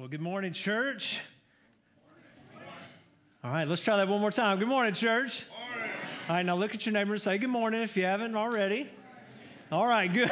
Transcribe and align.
Well, 0.00 0.08
good 0.08 0.22
morning, 0.22 0.54
church. 0.54 1.20
All 3.44 3.50
right, 3.52 3.68
let's 3.68 3.82
try 3.84 3.98
that 3.98 4.08
one 4.08 4.22
more 4.22 4.30
time. 4.30 4.58
Good 4.58 4.66
morning, 4.66 4.94
church. 4.94 5.44
All 6.26 6.36
right, 6.36 6.42
now 6.42 6.56
look 6.56 6.74
at 6.74 6.86
your 6.86 6.94
neighbor 6.94 7.12
and 7.12 7.20
say 7.20 7.36
good 7.36 7.50
morning 7.50 7.82
if 7.82 7.98
you 7.98 8.04
haven't 8.04 8.34
already. 8.34 8.88
All 9.70 9.86
right, 9.86 10.10
good. 10.10 10.30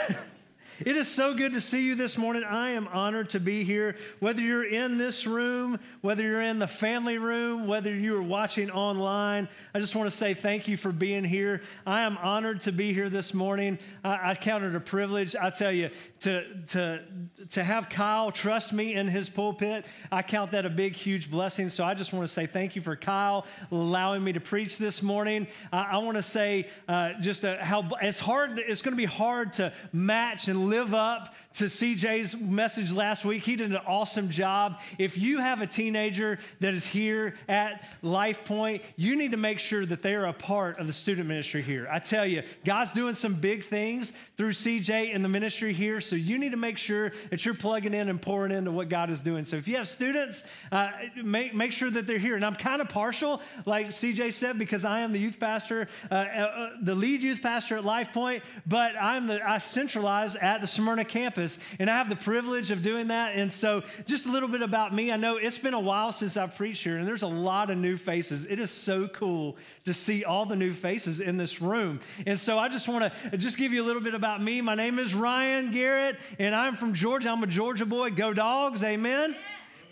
It 0.86 0.96
is 0.96 1.08
so 1.08 1.34
good 1.34 1.54
to 1.54 1.60
see 1.60 1.84
you 1.84 1.96
this 1.96 2.16
morning. 2.16 2.44
I 2.44 2.70
am 2.70 2.86
honored 2.88 3.30
to 3.30 3.40
be 3.40 3.64
here. 3.64 3.96
Whether 4.20 4.42
you're 4.42 4.64
in 4.64 4.96
this 4.96 5.26
room, 5.26 5.80
whether 6.02 6.22
you're 6.22 6.40
in 6.40 6.61
the 6.61 6.68
family 6.68 7.18
room, 7.18 7.66
whether 7.66 7.93
you 7.93 8.16
are 8.16 8.22
watching 8.22 8.70
online, 8.70 9.48
I 9.75 9.80
just 9.80 9.96
want 9.96 10.08
to 10.08 10.16
say 10.16 10.34
thank 10.34 10.68
you 10.68 10.76
for 10.76 10.93
being 10.93 11.25
here. 11.25 11.62
I 11.84 12.02
am 12.02 12.16
honored 12.18 12.61
to 12.62 12.72
be 12.72 12.93
here 12.93 13.08
this 13.08 13.34
morning. 13.34 13.80
I, 14.04 14.30
I 14.30 14.34
count 14.34 14.62
it 14.62 14.76
a 14.76 14.80
privilege. 14.80 15.34
I 15.34 15.50
tell 15.50 15.72
you, 15.72 15.90
to, 16.20 16.44
to, 16.68 17.02
to 17.50 17.64
have 17.64 17.88
Kyle 17.88 18.30
trust 18.30 18.72
me 18.72 18.95
in 18.95 19.08
his 19.08 19.29
pulpit, 19.29 19.84
I 20.10 20.22
count 20.22 20.52
that 20.52 20.67
a 20.67 20.70
big, 20.70 20.95
huge 20.95 21.31
blessing. 21.31 21.68
So 21.70 21.84
I 21.84 21.95
just 21.95 22.12
want 22.12 22.26
to 22.26 22.32
say 22.32 22.46
thank 22.46 22.76
you 22.76 22.82
for 22.82 22.95
Kyle 22.96 23.46
allowing 23.70 24.22
me 24.22 24.32
to 24.32 24.40
preach 24.40 24.79
this 24.79 25.03
morning. 25.03 25.46
I, 25.72 25.89
I 25.92 25.98
want 25.98 26.17
to 26.17 26.22
say 26.22 26.68
uh, 26.86 27.14
just 27.20 27.42
a, 27.42 27.58
how 27.62 27.89
it's 28.00 28.18
hard, 28.18 28.58
it's 28.58 28.82
going 28.82 28.92
to 28.92 28.96
be 28.96 29.04
hard 29.04 29.54
to 29.54 29.72
match 29.92 30.48
and 30.48 30.68
live 30.68 30.93
up 30.93 31.35
to 31.54 31.64
CJ's 31.64 32.39
message 32.41 32.92
last 32.92 33.25
week. 33.25 33.42
He 33.42 33.56
did 33.56 33.70
an 33.70 33.81
awesome 33.86 34.28
job. 34.28 34.78
If 34.98 35.17
you 35.17 35.39
have 35.39 35.62
a 35.62 35.67
teenager 35.67 36.39
that 36.61 36.75
is 36.75 36.86
here 36.86 37.36
at 37.48 37.83
Life 38.03 38.45
Point, 38.45 38.83
you 38.97 39.17
need 39.17 39.31
to 39.31 39.36
make 39.36 39.59
sure 39.59 39.86
that 39.86 40.03
they 40.03 40.14
are 40.14 40.27
a 40.27 40.33
part 40.33 40.78
of 40.78 40.86
the 40.86 40.92
student 40.92 41.27
ministry 41.27 41.62
here. 41.62 41.89
I 41.91 42.00
tell 42.00 42.27
you, 42.27 42.42
God's 42.64 42.92
doing 42.92 43.14
some 43.14 43.34
big 43.34 43.64
things 43.64 44.12
through 44.36 44.50
CJ 44.50 45.12
in 45.12 45.23
the 45.23 45.28
ministry 45.28 45.73
here. 45.73 46.00
So 46.00 46.17
you 46.17 46.39
need 46.39 46.50
to 46.50 46.59
make 46.59 46.77
sure 46.77 47.12
that 47.31 47.45
you're 47.45 47.55
plugging 47.55 47.95
in 47.95 48.09
and 48.09 48.20
pouring 48.20 48.53
into 48.53 48.70
what 48.70 48.89
God 48.89 49.11
is 49.11 49.20
doing. 49.20 49.45
So 49.45 49.56
if 49.56 49.67
you 49.67 49.77
have 49.77 49.89
students, 49.89 50.45
uh, 50.70 50.91
make, 51.17 51.55
make 51.55 51.73
sure 51.73 51.91
that 51.91 52.06
they're 52.06 52.19
here. 52.19 52.37
And 52.37 52.45
I'm 52.45 52.55
kind 52.55 52.83
of 52.83 52.89
partial, 52.89 53.41
like 53.64 53.89
CJ 53.89 54.33
said, 54.33 54.59
because 54.59 54.85
I 54.85 55.01
am 55.01 55.12
the 55.12 55.19
youth 55.19 55.41
pastor, 55.41 55.89
uh, 56.11 56.14
uh, 56.14 56.70
the 56.83 56.95
lead 56.95 57.23
youth 57.23 57.42
pastor 57.42 57.77
at 57.77 57.85
Life 57.85 58.12
Point, 58.12 58.42
but 58.67 58.95
I'm 59.01 59.27
the, 59.27 59.48
I 59.48 59.59
centralize 59.59 60.37
at 60.37 60.58
the 60.61 60.67
Smyrna 60.67 61.05
campus, 61.05 61.59
and 61.78 61.89
I 61.89 61.97
have 61.97 62.09
the 62.09 62.17
privilege 62.17 62.70
of 62.70 62.83
doing 62.83 63.09
that. 63.09 63.37
And 63.37 63.53
so, 63.53 63.83
just 64.06 64.27
a 64.27 64.31
little 64.31 64.48
bit 64.48 64.62
about 64.62 64.95
me. 64.95 65.12
I 65.12 65.17
know 65.17 65.37
it's 65.37 65.59
been 65.59 65.75
a 65.75 65.81
while 65.81 66.12
since 66.12 66.37
I've 66.37 66.56
preached 66.56 66.84
here, 66.84 66.98
and 66.98 67.06
there's 67.06 67.23
a 67.23 67.28
lot 67.28 67.70
of 67.70 67.78
new 67.78 67.97
faces. 67.97 68.47
It 68.47 68.59
is 68.59 68.70
so 68.70 69.09
cool 69.09 69.56
to 69.84 69.95
see 69.95 70.25
all 70.25 70.47
the 70.47 70.56
new 70.56 70.73
faces 70.73 71.20
in 71.20 71.36
this 71.36 71.61
room. 71.61 72.01
And 72.27 72.39
so, 72.39 72.59
I 72.59 72.69
just 72.69 72.89
want 72.89 73.12
to 73.31 73.36
just 73.36 73.59
give 73.59 73.73
you 73.73 73.83
a 73.83 73.86
little 73.86 74.03
bit 74.03 74.14
about 74.14 74.42
me. 74.42 74.61
My 74.61 74.75
name 74.75 74.98
is 74.98 75.14
Ryan 75.14 75.70
Garrett, 75.73 76.17
and 76.39 76.55
I'm 76.55 76.77
from 76.77 76.95
Georgia. 76.95 77.31
I'm 77.31 77.42
a 77.42 77.47
Georgia 77.47 77.86
boy. 77.86 78.11
Go 78.11 78.33
dogs, 78.33 78.83
amen. 78.83 79.36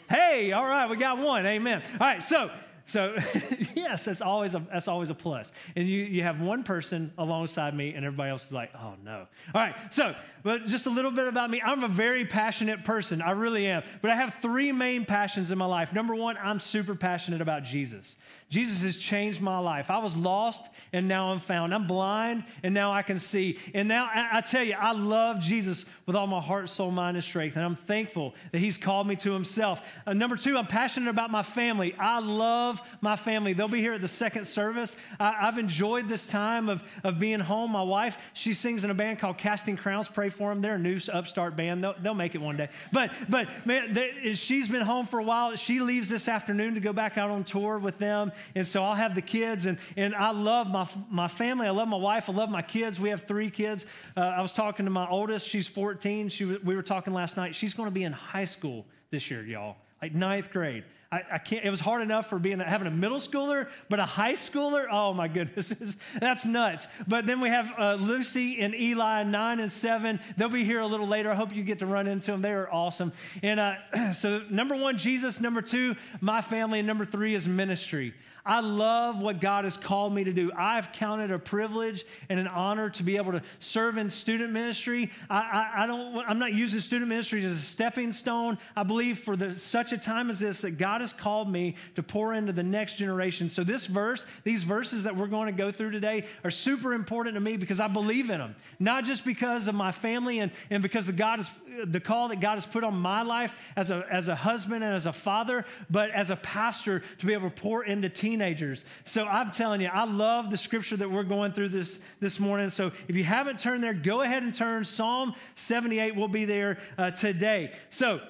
Hey, 0.08 0.52
all 0.52 0.64
right, 0.64 0.88
we 0.88 0.96
got 0.96 1.18
one, 1.18 1.44
amen. 1.46 1.82
All 2.00 2.06
right, 2.06 2.22
so 2.22 2.50
so 2.86 3.16
yes, 3.74 4.04
that's 4.04 4.20
always 4.20 4.54
a 4.54 4.60
that's 4.72 4.86
always 4.86 5.10
a 5.10 5.14
plus. 5.14 5.52
And 5.74 5.86
you 5.86 6.04
you 6.04 6.22
have 6.22 6.40
one 6.40 6.62
person 6.62 7.12
alongside 7.18 7.76
me, 7.76 7.94
and 7.94 8.04
everybody 8.04 8.30
else 8.30 8.46
is 8.46 8.52
like, 8.52 8.70
oh 8.74 8.94
no. 9.04 9.26
All 9.54 9.60
right, 9.60 9.74
so 9.90 10.14
but 10.46 10.68
just 10.68 10.86
a 10.86 10.90
little 10.90 11.10
bit 11.10 11.26
about 11.26 11.50
me. 11.50 11.60
I'm 11.60 11.82
a 11.82 11.88
very 11.88 12.24
passionate 12.24 12.84
person. 12.84 13.20
I 13.20 13.32
really 13.32 13.66
am. 13.66 13.82
But 14.00 14.12
I 14.12 14.14
have 14.14 14.36
three 14.40 14.70
main 14.70 15.04
passions 15.04 15.50
in 15.50 15.58
my 15.58 15.66
life. 15.66 15.92
Number 15.92 16.14
one, 16.14 16.38
I'm 16.40 16.60
super 16.60 16.94
passionate 16.94 17.40
about 17.40 17.64
Jesus. 17.64 18.16
Jesus 18.48 18.82
has 18.82 18.96
changed 18.96 19.40
my 19.40 19.58
life. 19.58 19.90
I 19.90 19.98
was 19.98 20.16
lost 20.16 20.70
and 20.92 21.08
now 21.08 21.32
I'm 21.32 21.40
found. 21.40 21.74
I'm 21.74 21.88
blind 21.88 22.44
and 22.62 22.72
now 22.72 22.92
I 22.92 23.02
can 23.02 23.18
see. 23.18 23.58
And 23.74 23.88
now 23.88 24.04
I, 24.04 24.28
I, 24.34 24.40
tell 24.40 24.62
you, 24.62 24.76
I 24.78 24.92
love 24.92 25.40
Jesus 25.40 25.84
with 26.06 26.14
all 26.14 26.28
my 26.28 26.40
heart, 26.40 26.70
soul, 26.70 26.92
mind, 26.92 27.16
and 27.16 27.24
strength. 27.24 27.56
And 27.56 27.64
I'm 27.64 27.74
thankful 27.74 28.36
that 28.52 28.60
He's 28.60 28.78
called 28.78 29.08
me 29.08 29.16
to 29.16 29.32
Himself. 29.32 29.80
Uh, 30.06 30.12
number 30.12 30.36
two, 30.36 30.56
I'm 30.56 30.68
passionate 30.68 31.10
about 31.10 31.32
my 31.32 31.42
family. 31.42 31.96
I 31.98 32.20
love 32.20 32.80
my 33.00 33.16
family. 33.16 33.52
They'll 33.52 33.66
be 33.66 33.80
here 33.80 33.94
at 33.94 34.00
the 34.00 34.06
second 34.06 34.44
service. 34.44 34.96
I, 35.18 35.32
have 35.46 35.58
enjoyed 35.58 36.08
this 36.08 36.28
time 36.28 36.68
of, 36.68 36.84
of 37.02 37.18
being 37.18 37.40
home. 37.40 37.72
My 37.72 37.82
wife, 37.82 38.16
she 38.32 38.54
sings 38.54 38.84
in 38.84 38.92
a 38.92 38.94
band 38.94 39.18
called 39.18 39.38
Casting 39.38 39.76
Crowns. 39.76 40.06
Pray 40.06 40.30
for 40.36 40.50
them. 40.50 40.62
They're 40.62 40.76
a 40.76 40.78
new 40.78 40.98
upstart 41.12 41.56
band. 41.56 41.82
They'll, 41.82 41.94
they'll 42.00 42.14
make 42.14 42.34
it 42.34 42.40
one 42.40 42.56
day. 42.56 42.68
But, 42.92 43.12
but 43.28 43.48
man, 43.66 43.92
they, 43.92 44.34
she's 44.34 44.68
been 44.68 44.82
home 44.82 45.06
for 45.06 45.18
a 45.18 45.24
while. 45.24 45.56
She 45.56 45.80
leaves 45.80 46.08
this 46.08 46.28
afternoon 46.28 46.74
to 46.74 46.80
go 46.80 46.92
back 46.92 47.18
out 47.18 47.30
on 47.30 47.44
tour 47.44 47.78
with 47.78 47.98
them. 47.98 48.32
And 48.54 48.66
so 48.66 48.82
I'll 48.82 48.94
have 48.94 49.14
the 49.14 49.22
kids, 49.22 49.66
and, 49.66 49.78
and 49.96 50.14
I 50.14 50.30
love 50.30 50.70
my, 50.70 50.86
my 51.10 51.28
family. 51.28 51.66
I 51.66 51.70
love 51.70 51.88
my 51.88 51.96
wife. 51.96 52.28
I 52.28 52.32
love 52.32 52.50
my 52.50 52.62
kids. 52.62 53.00
We 53.00 53.10
have 53.10 53.24
three 53.24 53.50
kids. 53.50 53.86
Uh, 54.16 54.20
I 54.20 54.42
was 54.42 54.52
talking 54.52 54.86
to 54.86 54.90
my 54.90 55.08
oldest. 55.08 55.48
She's 55.48 55.66
14. 55.66 56.28
She, 56.28 56.44
we 56.44 56.76
were 56.76 56.82
talking 56.82 57.12
last 57.12 57.36
night. 57.36 57.54
She's 57.54 57.74
going 57.74 57.88
to 57.88 57.94
be 57.94 58.04
in 58.04 58.12
high 58.12 58.44
school 58.44 58.86
this 59.10 59.30
year, 59.30 59.42
y'all, 59.42 59.76
like 60.02 60.14
ninth 60.14 60.50
grade. 60.50 60.84
I, 61.12 61.22
I, 61.32 61.38
can't, 61.38 61.64
it 61.64 61.70
was 61.70 61.78
hard 61.78 62.02
enough 62.02 62.28
for 62.28 62.38
being 62.38 62.58
having 62.58 62.88
a 62.88 62.90
middle 62.90 63.18
schooler, 63.18 63.68
but 63.88 64.00
a 64.00 64.04
high 64.04 64.32
schooler, 64.32 64.86
oh 64.90 65.14
my 65.14 65.28
goodness, 65.28 65.68
that's 66.20 66.44
nuts. 66.44 66.88
But 67.06 67.26
then 67.26 67.40
we 67.40 67.48
have 67.48 67.72
uh, 67.78 67.94
Lucy 67.94 68.58
and 68.58 68.74
Eli, 68.74 69.22
nine 69.22 69.60
and 69.60 69.70
seven. 69.70 70.18
They'll 70.36 70.48
be 70.48 70.64
here 70.64 70.80
a 70.80 70.86
little 70.86 71.06
later. 71.06 71.30
I 71.30 71.36
hope 71.36 71.54
you 71.54 71.62
get 71.62 71.78
to 71.78 71.86
run 71.86 72.08
into 72.08 72.32
them. 72.32 72.42
They 72.42 72.52
are 72.52 72.68
awesome. 72.72 73.12
And 73.42 73.60
uh, 73.60 73.76
so, 74.12 74.42
number 74.50 74.74
one, 74.74 74.98
Jesus. 74.98 75.40
Number 75.40 75.62
two, 75.62 75.94
my 76.20 76.40
family. 76.40 76.80
And 76.80 76.88
number 76.88 77.04
three 77.04 77.34
is 77.34 77.46
ministry. 77.46 78.12
I 78.46 78.60
love 78.60 79.20
what 79.20 79.40
God 79.40 79.64
has 79.64 79.76
called 79.76 80.14
me 80.14 80.22
to 80.22 80.32
do. 80.32 80.52
I've 80.56 80.92
counted 80.92 81.32
a 81.32 81.38
privilege 81.38 82.04
and 82.28 82.38
an 82.38 82.46
honor 82.46 82.88
to 82.90 83.02
be 83.02 83.16
able 83.16 83.32
to 83.32 83.42
serve 83.58 83.98
in 83.98 84.08
student 84.08 84.52
ministry. 84.52 85.10
I, 85.28 85.40
I, 85.74 85.82
I 85.82 85.86
don't, 85.88 86.16
I'm 86.28 86.38
not 86.38 86.54
using 86.54 86.78
student 86.78 87.08
ministry 87.08 87.44
as 87.44 87.50
a 87.50 87.56
stepping 87.56 88.12
stone. 88.12 88.56
I 88.76 88.84
believe 88.84 89.18
for 89.18 89.34
the, 89.34 89.58
such 89.58 89.92
a 89.92 89.98
time 89.98 90.30
as 90.30 90.38
this 90.38 90.60
that 90.60 90.78
God 90.78 91.00
has 91.00 91.12
called 91.12 91.50
me 91.50 91.74
to 91.96 92.04
pour 92.04 92.34
into 92.34 92.52
the 92.52 92.62
next 92.62 92.98
generation. 92.98 93.48
So 93.48 93.64
this 93.64 93.86
verse, 93.86 94.24
these 94.44 94.62
verses 94.62 95.04
that 95.04 95.16
we're 95.16 95.26
going 95.26 95.46
to 95.46 95.52
go 95.52 95.72
through 95.72 95.90
today 95.90 96.24
are 96.44 96.50
super 96.52 96.94
important 96.94 97.34
to 97.34 97.40
me 97.40 97.56
because 97.56 97.80
I 97.80 97.88
believe 97.88 98.30
in 98.30 98.38
them. 98.38 98.54
Not 98.78 99.04
just 99.04 99.24
because 99.24 99.66
of 99.66 99.74
my 99.74 99.90
family 99.90 100.38
and, 100.38 100.52
and 100.70 100.84
because 100.84 101.04
the 101.04 101.12
God 101.12 101.40
is 101.40 101.50
the 101.84 102.00
call 102.00 102.28
that 102.28 102.40
God 102.40 102.54
has 102.54 102.66
put 102.66 102.84
on 102.84 102.96
my 102.96 103.22
life 103.22 103.54
as 103.76 103.90
a, 103.90 104.06
as 104.10 104.28
a 104.28 104.34
husband 104.34 104.82
and 104.84 104.94
as 104.94 105.06
a 105.06 105.12
father, 105.12 105.64
but 105.90 106.10
as 106.10 106.30
a 106.30 106.36
pastor 106.36 107.02
to 107.18 107.26
be 107.26 107.32
able 107.32 107.50
to 107.50 107.54
pour 107.54 107.84
into 107.84 108.08
teenagers. 108.08 108.84
So 109.04 109.26
I'm 109.26 109.50
telling 109.50 109.80
you, 109.80 109.88
I 109.88 110.04
love 110.04 110.50
the 110.50 110.56
scripture 110.56 110.96
that 110.96 111.10
we're 111.10 111.22
going 111.22 111.52
through 111.52 111.68
this, 111.70 111.98
this 112.20 112.40
morning. 112.40 112.70
So 112.70 112.92
if 113.08 113.16
you 113.16 113.24
haven't 113.24 113.58
turned 113.58 113.82
there, 113.82 113.94
go 113.94 114.22
ahead 114.22 114.42
and 114.42 114.54
turn. 114.54 114.84
Psalm 114.84 115.34
78 115.54 116.16
will 116.16 116.28
be 116.28 116.44
there 116.44 116.78
uh, 116.98 117.10
today. 117.10 117.72
So 117.90 118.20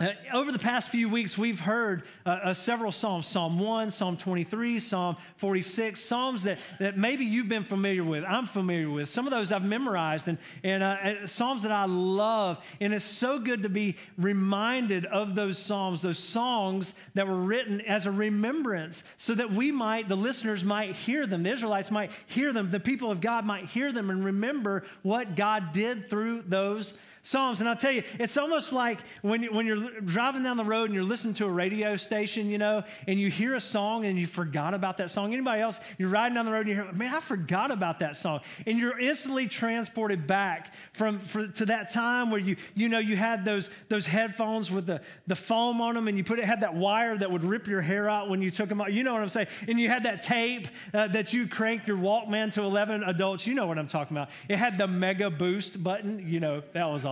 uh, 0.00 0.14
over 0.32 0.50
the 0.50 0.58
past 0.58 0.88
few 0.88 1.10
weeks, 1.10 1.36
we've 1.36 1.60
heard 1.60 2.04
uh, 2.24 2.30
uh, 2.30 2.54
several 2.54 2.90
Psalms 2.90 3.26
Psalm 3.26 3.58
1, 3.58 3.90
Psalm 3.90 4.16
23, 4.16 4.78
Psalm 4.78 5.16
46, 5.36 6.00
Psalms 6.00 6.44
that, 6.44 6.58
that 6.78 6.96
maybe 6.96 7.26
you've 7.26 7.50
been 7.50 7.64
familiar 7.64 8.02
with, 8.02 8.24
I'm 8.26 8.46
familiar 8.46 8.88
with. 8.88 9.10
Some 9.10 9.26
of 9.26 9.30
those 9.30 9.52
I've 9.52 9.62
memorized, 9.62 10.26
and, 10.26 10.38
and 10.64 10.82
uh, 10.82 11.26
Psalms 11.26 11.64
that 11.64 11.72
I 11.72 11.84
love. 11.84 12.64
And 12.80 12.94
it's 12.94 13.04
so 13.04 13.38
good 13.38 13.64
to 13.64 13.68
be 13.68 13.98
reminded 14.16 15.04
of 15.04 15.34
those 15.34 15.58
Psalms, 15.58 16.00
those 16.00 16.18
songs 16.18 16.94
that 17.12 17.28
were 17.28 17.36
written 17.36 17.82
as 17.82 18.06
a 18.06 18.10
remembrance, 18.10 19.04
so 19.18 19.34
that 19.34 19.52
we 19.52 19.70
might, 19.70 20.08
the 20.08 20.16
listeners 20.16 20.64
might 20.64 20.96
hear 20.96 21.26
them, 21.26 21.42
the 21.42 21.52
Israelites 21.52 21.90
might 21.90 22.10
hear 22.26 22.54
them, 22.54 22.70
the 22.70 22.80
people 22.80 23.10
of 23.10 23.20
God 23.20 23.44
might 23.44 23.66
hear 23.66 23.92
them 23.92 24.08
and 24.08 24.24
remember 24.24 24.82
what 25.02 25.36
God 25.36 25.72
did 25.72 26.08
through 26.08 26.44
those 26.46 26.94
Psalms. 27.22 27.60
And 27.60 27.68
I'll 27.68 27.76
tell 27.76 27.92
you, 27.92 28.02
it's 28.18 28.36
almost 28.36 28.72
like 28.72 28.98
when, 29.20 29.42
when 29.54 29.66
you're 29.66 30.00
driving 30.00 30.42
down 30.42 30.56
the 30.56 30.64
road 30.64 30.84
and 30.84 30.94
you're 30.94 31.04
listening 31.04 31.34
to 31.34 31.46
a 31.46 31.50
radio 31.50 31.94
station, 31.96 32.48
you 32.48 32.56
know, 32.56 32.82
and 33.06 33.20
you 33.20 33.28
hear 33.28 33.54
a 33.54 33.60
song 33.60 34.06
and 34.06 34.18
you 34.18 34.26
forgot 34.26 34.72
about 34.72 34.96
that 34.98 35.10
song. 35.10 35.32
Anybody 35.32 35.60
else, 35.60 35.80
you're 35.98 36.08
riding 36.08 36.34
down 36.34 36.46
the 36.46 36.52
road 36.52 36.60
and 36.60 36.68
you 36.68 36.74
hear, 36.76 36.92
man, 36.92 37.14
I 37.14 37.20
forgot 37.20 37.70
about 37.70 38.00
that 38.00 38.16
song. 38.16 38.40
And 38.66 38.78
you're 38.78 38.98
instantly 38.98 39.48
transported 39.48 40.26
back 40.26 40.72
from 40.94 41.18
for, 41.18 41.46
to 41.46 41.66
that 41.66 41.92
time 41.92 42.30
where 42.30 42.40
you, 42.40 42.56
you 42.74 42.88
know, 42.88 42.98
you 42.98 43.16
had 43.16 43.44
those, 43.44 43.68
those 43.88 44.06
headphones 44.06 44.70
with 44.70 44.86
the, 44.86 45.02
the 45.26 45.36
foam 45.36 45.82
on 45.82 45.96
them 45.96 46.08
and 46.08 46.16
you 46.16 46.24
put 46.24 46.38
it, 46.38 46.46
had 46.46 46.62
that 46.62 46.74
wire 46.74 47.18
that 47.18 47.30
would 47.30 47.44
rip 47.44 47.66
your 47.66 47.82
hair 47.82 48.08
out 48.08 48.30
when 48.30 48.40
you 48.40 48.50
took 48.50 48.70
them 48.70 48.80
out. 48.80 48.94
You 48.94 49.02
know 49.02 49.12
what 49.12 49.22
I'm 49.22 49.28
saying? 49.28 49.48
And 49.68 49.78
you 49.78 49.88
had 49.88 50.04
that 50.04 50.22
tape 50.22 50.68
uh, 50.94 51.08
that 51.08 51.34
you 51.34 51.46
cranked 51.46 51.86
your 51.86 51.98
Walkman 51.98 52.52
to 52.54 52.62
11 52.62 53.02
adults. 53.04 53.46
You 53.46 53.54
know 53.54 53.66
what 53.66 53.78
I'm 53.78 53.88
talking 53.88 54.16
about. 54.16 54.30
It 54.48 54.56
had 54.56 54.78
the 54.78 54.88
mega 54.88 55.28
boost 55.28 55.82
button. 55.82 56.26
You 56.26 56.40
know, 56.40 56.62
that 56.72 56.88
was. 56.88 57.04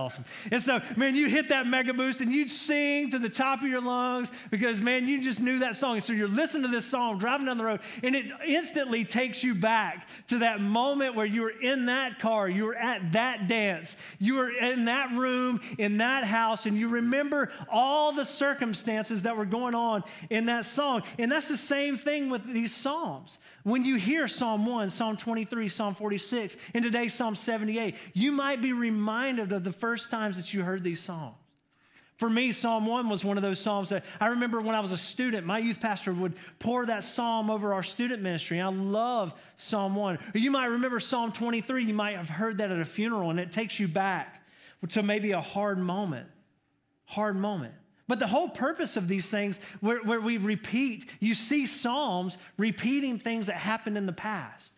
And 0.51 0.61
so, 0.61 0.81
man, 0.95 1.15
you 1.15 1.27
hit 1.27 1.49
that 1.49 1.67
mega 1.67 1.93
boost 1.93 2.21
and 2.21 2.31
you'd 2.31 2.49
sing 2.49 3.09
to 3.11 3.19
the 3.19 3.29
top 3.29 3.61
of 3.61 3.67
your 3.67 3.81
lungs 3.81 4.31
because, 4.49 4.81
man, 4.81 5.07
you 5.07 5.21
just 5.21 5.39
knew 5.39 5.59
that 5.59 5.75
song. 5.75 5.95
And 5.95 6.03
so 6.03 6.13
you're 6.13 6.27
listening 6.27 6.63
to 6.63 6.69
this 6.69 6.85
song, 6.85 7.17
driving 7.17 7.47
down 7.47 7.57
the 7.57 7.65
road, 7.65 7.81
and 8.03 8.15
it 8.15 8.25
instantly 8.45 9.05
takes 9.05 9.43
you 9.43 9.55
back 9.55 10.07
to 10.27 10.39
that 10.39 10.61
moment 10.61 11.15
where 11.15 11.25
you 11.25 11.41
were 11.41 11.49
in 11.61 11.87
that 11.87 12.19
car, 12.19 12.47
you 12.47 12.65
were 12.65 12.75
at 12.75 13.11
that 13.13 13.47
dance, 13.47 13.97
you 14.19 14.35
were 14.35 14.51
in 14.51 14.85
that 14.85 15.11
room, 15.11 15.59
in 15.77 15.97
that 15.97 16.23
house, 16.23 16.65
and 16.65 16.77
you 16.77 16.89
remember 16.89 17.51
all 17.69 18.11
the 18.11 18.25
circumstances 18.25 19.23
that 19.23 19.35
were 19.35 19.45
going 19.45 19.75
on 19.75 20.03
in 20.29 20.45
that 20.45 20.65
song. 20.65 21.03
And 21.17 21.31
that's 21.31 21.47
the 21.47 21.57
same 21.57 21.97
thing 21.97 22.29
with 22.29 22.45
these 22.45 22.75
Psalms. 22.75 23.39
When 23.63 23.83
you 23.83 23.97
hear 23.97 24.27
Psalm 24.27 24.65
1, 24.65 24.89
Psalm 24.89 25.17
23, 25.17 25.67
Psalm 25.67 25.95
46, 25.95 26.57
and 26.73 26.83
today 26.83 27.07
Psalm 27.07 27.35
78, 27.35 27.95
you 28.13 28.31
might 28.31 28.61
be 28.61 28.73
reminded 28.73 29.51
of 29.51 29.63
the 29.63 29.71
first 29.71 29.88
times 29.97 30.37
that 30.37 30.53
you 30.53 30.63
heard 30.63 30.83
these 30.83 30.99
songs. 30.99 31.35
For 32.19 32.29
me, 32.29 32.51
Psalm 32.51 32.85
1 32.85 33.07
was 33.07 33.23
one 33.23 33.37
of 33.37 33.43
those 33.43 33.61
Psalms 33.61 33.89
that 33.89 34.03
I 34.19 34.27
remember 34.27 34.59
when 34.59 34.75
I 34.75 34.81
was 34.81 34.91
a 34.91 34.97
student, 34.97 35.47
my 35.47 35.57
youth 35.57 35.79
pastor 35.79 36.11
would 36.11 36.33
pour 36.59 36.85
that 36.85 37.05
Psalm 37.05 37.49
over 37.49 37.73
our 37.73 37.81
student 37.81 38.21
ministry. 38.21 38.59
I 38.59 38.67
love 38.67 39.33
Psalm 39.55 39.95
1. 39.95 40.15
Or 40.35 40.37
you 40.37 40.51
might 40.51 40.65
remember 40.65 40.99
Psalm 40.99 41.31
23. 41.31 41.85
You 41.85 41.93
might 41.93 42.17
have 42.17 42.27
heard 42.27 42.57
that 42.57 42.71
at 42.71 42.79
a 42.79 42.83
funeral, 42.83 43.29
and 43.29 43.39
it 43.39 43.53
takes 43.53 43.79
you 43.79 43.87
back 43.87 44.43
to 44.89 45.01
maybe 45.01 45.31
a 45.31 45.39
hard 45.39 45.79
moment. 45.79 46.27
Hard 47.05 47.37
moment. 47.37 47.73
But 48.09 48.19
the 48.19 48.27
whole 48.27 48.49
purpose 48.49 48.97
of 48.97 49.07
these 49.07 49.29
things, 49.29 49.61
where, 49.79 50.03
where 50.03 50.19
we 50.19 50.37
repeat, 50.37 51.05
you 51.21 51.33
see 51.33 51.65
Psalms 51.65 52.37
repeating 52.57 53.17
things 53.17 53.47
that 53.47 53.55
happened 53.55 53.97
in 53.97 54.05
the 54.05 54.11
past. 54.11 54.73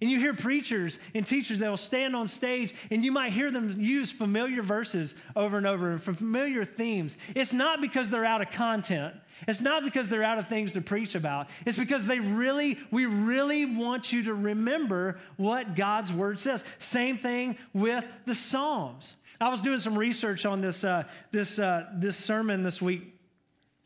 And 0.00 0.10
you 0.10 0.18
hear 0.18 0.34
preachers 0.34 1.00
and 1.14 1.26
teachers 1.26 1.60
that 1.60 1.70
will 1.70 1.76
stand 1.76 2.14
on 2.14 2.28
stage 2.28 2.74
and 2.90 3.04
you 3.04 3.12
might 3.12 3.32
hear 3.32 3.50
them 3.50 3.74
use 3.78 4.10
familiar 4.10 4.62
verses 4.62 5.14
over 5.34 5.56
and 5.56 5.66
over 5.66 5.90
and 5.90 6.02
familiar 6.02 6.64
themes. 6.64 7.16
It's 7.34 7.52
not 7.52 7.80
because 7.80 8.10
they're 8.10 8.24
out 8.24 8.42
of 8.42 8.50
content. 8.50 9.14
It's 9.48 9.60
not 9.60 9.84
because 9.84 10.08
they're 10.08 10.22
out 10.22 10.38
of 10.38 10.48
things 10.48 10.72
to 10.72 10.80
preach 10.80 11.14
about. 11.14 11.48
It's 11.64 11.78
because 11.78 12.06
they 12.06 12.20
really, 12.20 12.78
we 12.90 13.06
really 13.06 13.64
want 13.64 14.12
you 14.12 14.24
to 14.24 14.34
remember 14.34 15.18
what 15.36 15.76
God's 15.76 16.12
word 16.12 16.38
says. 16.38 16.64
Same 16.78 17.16
thing 17.16 17.56
with 17.72 18.04
the 18.26 18.34
Psalms. 18.34 19.16
I 19.40 19.50
was 19.50 19.60
doing 19.60 19.78
some 19.78 19.98
research 19.98 20.46
on 20.46 20.60
this, 20.60 20.84
uh, 20.84 21.04
this, 21.30 21.58
uh, 21.58 21.86
this 21.94 22.16
sermon 22.16 22.62
this 22.62 22.80
week. 22.80 23.14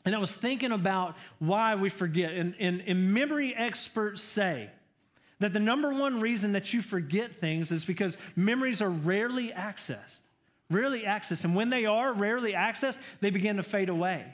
And 0.04 0.14
I 0.14 0.18
was 0.18 0.34
thinking 0.34 0.72
about 0.72 1.16
why 1.38 1.74
we 1.74 1.88
forget. 1.88 2.32
And, 2.32 2.54
and, 2.58 2.82
and 2.86 3.12
memory 3.12 3.54
experts 3.54 4.22
say 4.22 4.70
that 5.40 5.52
the 5.52 5.60
number 5.60 5.92
one 5.92 6.20
reason 6.20 6.52
that 6.52 6.72
you 6.72 6.82
forget 6.82 7.34
things 7.34 7.72
is 7.72 7.84
because 7.84 8.16
memories 8.36 8.80
are 8.80 8.90
rarely 8.90 9.48
accessed. 9.48 10.20
Rarely 10.70 11.02
accessed. 11.02 11.44
And 11.44 11.56
when 11.56 11.70
they 11.70 11.86
are 11.86 12.12
rarely 12.12 12.52
accessed, 12.52 13.00
they 13.20 13.30
begin 13.30 13.56
to 13.56 13.62
fade 13.62 13.88
away. 13.88 14.24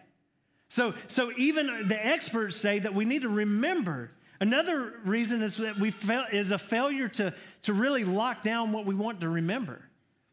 So, 0.69 0.95
so 1.09 1.33
even 1.37 1.89
the 1.89 2.07
experts 2.07 2.57
say 2.57 2.81
that 2.81 2.93
we 2.93 3.05
need 3.05 3.23
to 3.23 3.29
remember. 3.29 4.11
Another 4.41 4.95
reason 5.05 5.43
is 5.43 5.57
that 5.57 5.77
we 5.77 5.91
fail, 5.91 6.27
is 6.31 6.51
a 6.51 6.59
failure 6.59 7.09
to, 7.09 7.33
to 7.63 7.73
really 7.73 8.05
lock 8.05 8.43
down 8.43 8.73
what 8.73 8.85
we 8.85 8.95
want 8.95 9.21
to 9.21 9.29
remember. 9.29 9.81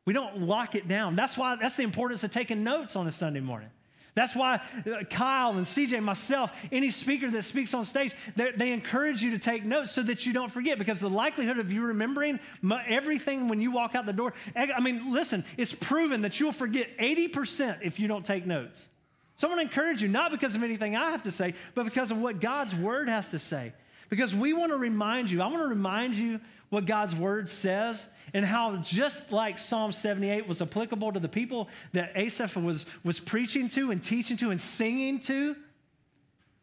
We 0.06 0.14
don't 0.14 0.42
lock 0.42 0.76
it 0.76 0.88
down. 0.88 1.16
That's 1.16 1.38
why 1.38 1.56
that's 1.56 1.78
the 1.78 1.84
importance 1.84 2.24
of 2.24 2.32
taking 2.32 2.64
notes 2.64 2.96
on 2.96 3.08
a 3.08 3.12
Sunday 3.12 3.40
morning. 3.40 3.70
That's 4.16 4.36
why 4.36 4.60
uh, 4.86 5.04
Kyle 5.10 5.52
and 5.52 5.66
CJ, 5.66 6.04
myself, 6.04 6.54
any 6.72 6.92
speaker 6.92 7.32
that 7.32 7.42
speaks 7.42 7.74
on 7.74 7.84
stage, 7.84 8.14
they 8.36 8.72
encourage 8.72 9.24
you 9.24 9.32
to 9.32 9.40
take 9.40 9.66
notes 9.66 9.92
so 9.92 10.04
that 10.04 10.26
you 10.26 10.34
don't 10.34 10.52
forget 10.52 10.78
because 10.78 11.00
the 11.00 11.10
likelihood 11.10 11.58
of 11.58 11.72
you 11.72 11.84
remembering 11.84 12.40
everything 12.88 13.48
when 13.48 13.60
you 13.60 13.72
walk 13.72 13.96
out 13.96 14.06
the 14.06 14.14
door, 14.14 14.34
I 14.56 14.80
mean, 14.82 15.12
listen, 15.12 15.44
it's 15.58 15.74
proven 15.74 16.22
that 16.22 16.40
you'll 16.40 16.52
forget 16.52 16.96
80% 17.00 17.80
if 17.82 18.00
you 18.00 18.08
don't 18.08 18.26
take 18.26 18.46
notes. 18.46 18.88
So 19.36 19.48
I 19.48 19.56
want 19.56 19.62
to 19.62 19.68
encourage 19.68 20.04
you, 20.04 20.08
not 20.08 20.32
because 20.32 20.54
of 20.56 20.64
anything 20.64 20.96
I 20.96 21.10
have 21.12 21.24
to 21.24 21.32
say, 21.32 21.56
but 21.74 21.86
because 21.86 22.12
of 22.12 22.20
what 22.20 22.40
God's 22.40 22.76
word 22.76 23.10
has 23.10 23.32
to 23.32 23.40
say. 23.40 23.74
Because 24.10 24.36
we 24.36 24.54
want 24.54 24.72
to 24.72 24.78
remind 24.78 25.32
you, 25.32 25.42
I 25.42 25.48
want 25.48 25.58
to 25.58 25.68
remind 25.68 26.16
you 26.16 26.40
what 26.74 26.86
God's 26.88 27.16
word 27.16 27.48
says 27.48 28.10
and 28.34 28.44
how 28.44 28.78
just 28.78 29.32
like 29.32 29.60
Psalm 29.60 29.92
78 29.92 30.48
was 30.48 30.60
applicable 30.60 31.12
to 31.14 31.20
the 31.20 31.30
people 31.30 31.70
that 31.94 32.12
Asaph 32.16 32.58
was, 32.58 32.88
was 33.04 33.20
preaching 33.20 33.68
to 33.70 33.92
and 33.92 34.02
teaching 34.02 34.38
to 34.38 34.50
and 34.50 34.60
singing 34.60 35.20
to, 35.22 35.56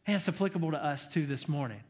and 0.07 0.17
it's 0.17 0.29
applicable 0.29 0.73
to 0.73 0.85
us 0.85 1.07
too 1.07 1.27
this 1.27 1.49
morning. 1.49 1.81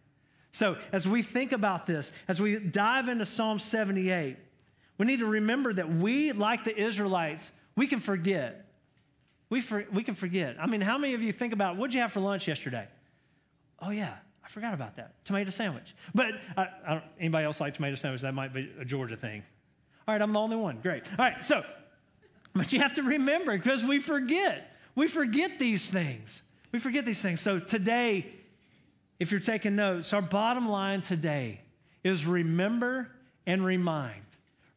So 0.53 0.77
as 0.93 1.09
we 1.09 1.23
think 1.23 1.53
about 1.53 1.87
this, 1.87 2.13
as 2.29 2.41
we 2.41 2.59
dive 2.59 3.09
into 3.09 3.25
Psalm 3.25 3.59
78, 3.59 4.37
we 4.99 5.07
need 5.07 5.21
to 5.21 5.27
remember 5.27 5.73
that 5.73 5.89
we, 5.89 6.33
like 6.33 6.65
the 6.65 6.77
Israelites, 6.77 7.53
we 7.75 7.87
can 7.87 8.01
forget. 8.01 8.67
We, 9.49 9.63
for, 9.63 9.87
we 9.93 10.03
can 10.03 10.15
forget. 10.15 10.57
I 10.61 10.67
mean, 10.67 10.83
how 10.83 10.99
many 10.99 11.15
of 11.15 11.23
you 11.23 11.33
think 11.33 11.55
about 11.55 11.77
what'd 11.79 11.95
you 11.95 12.03
have 12.03 12.13
for 12.13 12.21
lunch 12.21 12.47
yesterday? 12.47 12.87
Oh, 13.81 13.91
yeah, 13.91 14.17
I 14.45 14.49
forgot 14.49 14.75
about 14.75 14.97
that. 14.97 15.25
Tomato 15.25 15.51
sandwich. 15.51 15.95
But 16.15 16.35
uh, 16.57 17.01
anybody 17.19 17.45
else 17.45 17.61
like 17.61 17.75
tomato 17.75 17.97
sandwich? 17.97 18.23
That 18.23 18.35
might 18.35 18.53
be 18.53 18.71
a 18.79 18.85
Georgia 18.85 19.17
thing. 19.17 19.43
All 20.09 20.15
right, 20.15 20.23
I'm 20.23 20.33
the 20.33 20.41
only 20.41 20.57
one. 20.57 20.79
Great. 20.83 21.05
All 21.19 21.25
right, 21.25 21.45
so, 21.45 21.65
but 22.55 22.73
you 22.73 22.81
have 22.81 22.95
to 22.95 23.03
remember 23.03 23.57
because 23.57 23.85
we 23.85 24.01
forget. 24.01 24.77
We 24.95 25.07
forget 25.07 25.59
these 25.59 25.89
things. 25.89 26.43
We 26.73 26.79
forget 26.79 27.05
these 27.05 27.23
things. 27.23 27.41
So 27.41 27.61
today, 27.61 28.27
if 29.19 29.31
you're 29.31 29.41
taking 29.41 29.77
notes, 29.77 30.13
our 30.13 30.23
bottom 30.23 30.69
line 30.69 31.03
today 31.03 31.61
is 32.03 32.27
remember 32.27 33.11
and 33.47 33.65
remind. 33.65 34.23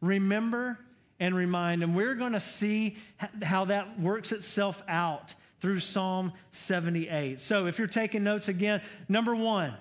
Remember 0.01 0.79
and 1.19 1.35
remind. 1.35 1.83
And 1.83 1.95
we're 1.95 2.15
going 2.15 2.33
to 2.33 2.39
see 2.39 2.97
how 3.41 3.65
that 3.65 3.99
works 3.99 4.31
itself 4.31 4.83
out 4.87 5.33
through 5.63 5.79
Psalm 5.79 6.31
78. 6.51 7.41
So 7.41 7.65
if 7.65 7.79
you're 7.79 7.87
taking 7.87 8.23
notes 8.23 8.49
again, 8.49 8.81
number 9.09 9.35
one, 9.35 9.73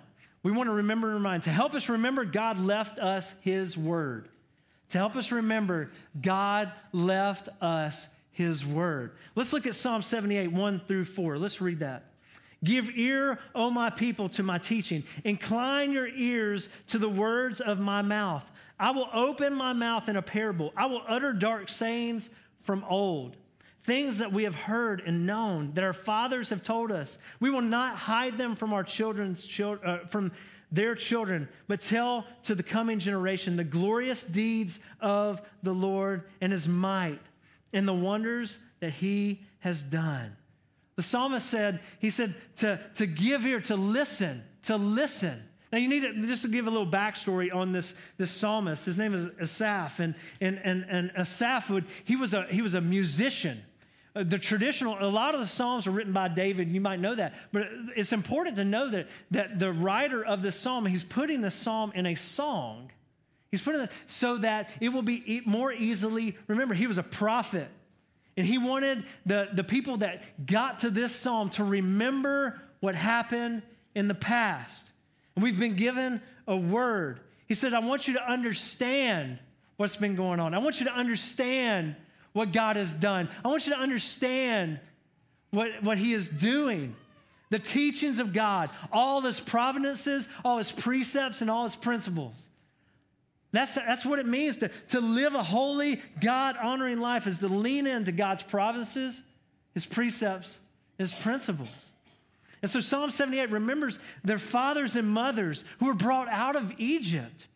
we 0.42 0.50
want 0.50 0.68
to 0.68 0.74
remember 0.74 1.08
and 1.08 1.16
remind. 1.16 1.42
To 1.42 1.50
help 1.50 1.74
us 1.74 1.90
remember, 1.90 2.24
God 2.24 2.58
left 2.58 2.98
us 2.98 3.34
His 3.42 3.76
word 3.76 4.30
to 4.92 4.98
help 4.98 5.16
us 5.16 5.32
remember 5.32 5.90
God 6.20 6.70
left 6.92 7.48
us 7.62 8.08
his 8.30 8.64
word. 8.64 9.12
Let's 9.34 9.52
look 9.52 9.66
at 9.66 9.74
Psalm 9.74 10.02
78, 10.02 10.48
1 10.48 10.82
through 10.86 11.06
4. 11.06 11.38
Let's 11.38 11.62
read 11.62 11.80
that. 11.80 12.04
Give 12.62 12.90
ear, 12.94 13.38
O 13.54 13.70
my 13.70 13.88
people, 13.88 14.28
to 14.30 14.42
my 14.42 14.58
teaching. 14.58 15.02
Incline 15.24 15.92
your 15.92 16.08
ears 16.08 16.68
to 16.88 16.98
the 16.98 17.08
words 17.08 17.62
of 17.62 17.80
my 17.80 18.02
mouth. 18.02 18.48
I 18.78 18.90
will 18.90 19.08
open 19.14 19.54
my 19.54 19.72
mouth 19.72 20.10
in 20.10 20.16
a 20.16 20.22
parable. 20.22 20.72
I 20.76 20.86
will 20.86 21.02
utter 21.08 21.32
dark 21.32 21.70
sayings 21.70 22.28
from 22.60 22.84
old, 22.86 23.36
things 23.84 24.18
that 24.18 24.32
we 24.32 24.44
have 24.44 24.54
heard 24.54 25.02
and 25.04 25.26
known, 25.26 25.72
that 25.74 25.84
our 25.84 25.92
fathers 25.92 26.50
have 26.50 26.62
told 26.62 26.92
us. 26.92 27.18
We 27.40 27.50
will 27.50 27.62
not 27.62 27.96
hide 27.96 28.38
them 28.38 28.54
from 28.54 28.72
our 28.72 28.84
children's 28.84 29.44
children, 29.44 29.88
uh, 29.88 30.06
from 30.06 30.32
their 30.70 30.94
children, 30.94 31.48
but 31.66 31.80
tell 31.80 32.26
to 32.44 32.54
the 32.54 32.62
coming 32.62 32.98
generation 32.98 33.56
the 33.56 33.64
glorious 33.64 34.24
deeds 34.24 34.80
of 35.00 35.42
the 35.62 35.72
Lord 35.72 36.24
and 36.40 36.50
his 36.50 36.66
might 36.66 37.20
and 37.72 37.86
the 37.86 37.94
wonders 37.94 38.58
that 38.80 38.90
he 38.90 39.42
has 39.60 39.82
done. 39.82 40.36
The 40.96 41.02
psalmist 41.02 41.46
said, 41.46 41.80
he 41.98 42.10
said 42.10 42.34
to, 42.56 42.80
to 42.94 43.06
give 43.06 43.44
ear, 43.44 43.60
to 43.62 43.76
listen, 43.76 44.42
to 44.62 44.76
listen. 44.76 45.42
Now 45.72 45.78
you 45.78 45.88
need 45.88 46.00
to 46.00 46.26
just 46.26 46.42
to 46.42 46.48
give 46.48 46.66
a 46.66 46.70
little 46.70 46.86
backstory 46.86 47.54
on 47.54 47.72
this, 47.72 47.94
this 48.18 48.30
psalmist. 48.30 48.84
His 48.84 48.98
name 48.98 49.14
is 49.14 49.26
Asaph, 49.40 50.00
and, 50.00 50.14
and, 50.40 50.60
and, 50.62 50.84
and 50.88 51.10
Asaph 51.16 51.70
would, 51.70 51.86
he 52.04 52.14
was 52.14 52.34
a 52.34 52.44
he 52.44 52.60
was 52.60 52.74
a 52.74 52.80
musician. 52.80 53.62
Uh, 54.14 54.22
the 54.24 54.38
traditional, 54.38 54.96
a 55.00 55.08
lot 55.08 55.34
of 55.34 55.40
the 55.40 55.46
Psalms 55.46 55.86
are 55.86 55.90
written 55.90 56.12
by 56.12 56.28
David. 56.28 56.68
You 56.70 56.80
might 56.80 57.00
know 57.00 57.14
that. 57.14 57.34
But 57.50 57.68
it's 57.96 58.12
important 58.12 58.56
to 58.56 58.64
know 58.64 58.90
that, 58.90 59.08
that 59.30 59.58
the 59.58 59.72
writer 59.72 60.24
of 60.24 60.42
the 60.42 60.52
Psalm, 60.52 60.86
he's 60.86 61.02
putting 61.02 61.40
the 61.40 61.50
Psalm 61.50 61.92
in 61.94 62.06
a 62.06 62.14
song. 62.14 62.90
He's 63.50 63.62
putting 63.62 63.82
it 63.82 63.90
so 64.06 64.38
that 64.38 64.70
it 64.80 64.90
will 64.90 65.02
be 65.02 65.42
more 65.44 65.72
easily. 65.72 66.36
Remember, 66.46 66.74
he 66.74 66.86
was 66.86 66.98
a 66.98 67.02
prophet. 67.02 67.68
And 68.36 68.46
he 68.46 68.56
wanted 68.58 69.04
the, 69.26 69.48
the 69.52 69.64
people 69.64 69.98
that 69.98 70.46
got 70.46 70.80
to 70.80 70.90
this 70.90 71.14
psalm 71.14 71.50
to 71.50 71.64
remember 71.64 72.60
what 72.80 72.94
happened 72.94 73.62
in 73.94 74.08
the 74.08 74.14
past. 74.14 74.86
And 75.34 75.42
we've 75.42 75.58
been 75.58 75.76
given 75.76 76.22
a 76.48 76.56
word. 76.56 77.20
He 77.46 77.54
said, 77.54 77.74
I 77.74 77.80
want 77.80 78.08
you 78.08 78.14
to 78.14 78.26
understand 78.26 79.38
what's 79.76 79.96
been 79.96 80.16
going 80.16 80.40
on. 80.40 80.54
I 80.54 80.58
want 80.58 80.80
you 80.80 80.86
to 80.86 80.94
understand 80.94 81.94
what 82.32 82.52
God 82.52 82.76
has 82.76 82.94
done. 82.94 83.28
I 83.44 83.48
want 83.48 83.66
you 83.66 83.72
to 83.72 83.78
understand 83.78 84.80
what, 85.50 85.82
what 85.82 85.98
He 85.98 86.12
is 86.12 86.28
doing. 86.28 86.94
The 87.50 87.58
teachings 87.58 88.18
of 88.18 88.32
God, 88.32 88.70
all 88.90 89.20
His 89.20 89.38
providences, 89.38 90.28
all 90.44 90.58
His 90.58 90.72
precepts, 90.72 91.42
and 91.42 91.50
all 91.50 91.64
His 91.64 91.76
principles. 91.76 92.48
That's, 93.52 93.74
that's 93.74 94.06
what 94.06 94.18
it 94.18 94.26
means 94.26 94.56
to, 94.58 94.70
to 94.88 95.00
live 95.00 95.34
a 95.34 95.42
holy, 95.42 96.00
God 96.20 96.56
honoring 96.56 97.00
life, 97.00 97.26
is 97.26 97.40
to 97.40 97.48
lean 97.48 97.86
into 97.86 98.10
God's 98.10 98.42
providences, 98.42 99.22
His 99.74 99.84
precepts, 99.84 100.60
His 100.96 101.12
principles. 101.12 101.68
And 102.62 102.70
so 102.70 102.80
Psalm 102.80 103.10
78 103.10 103.50
remembers 103.50 103.98
their 104.24 104.38
fathers 104.38 104.96
and 104.96 105.08
mothers 105.08 105.64
who 105.80 105.86
were 105.86 105.94
brought 105.94 106.28
out 106.28 106.56
of 106.56 106.72
Egypt. 106.78 107.46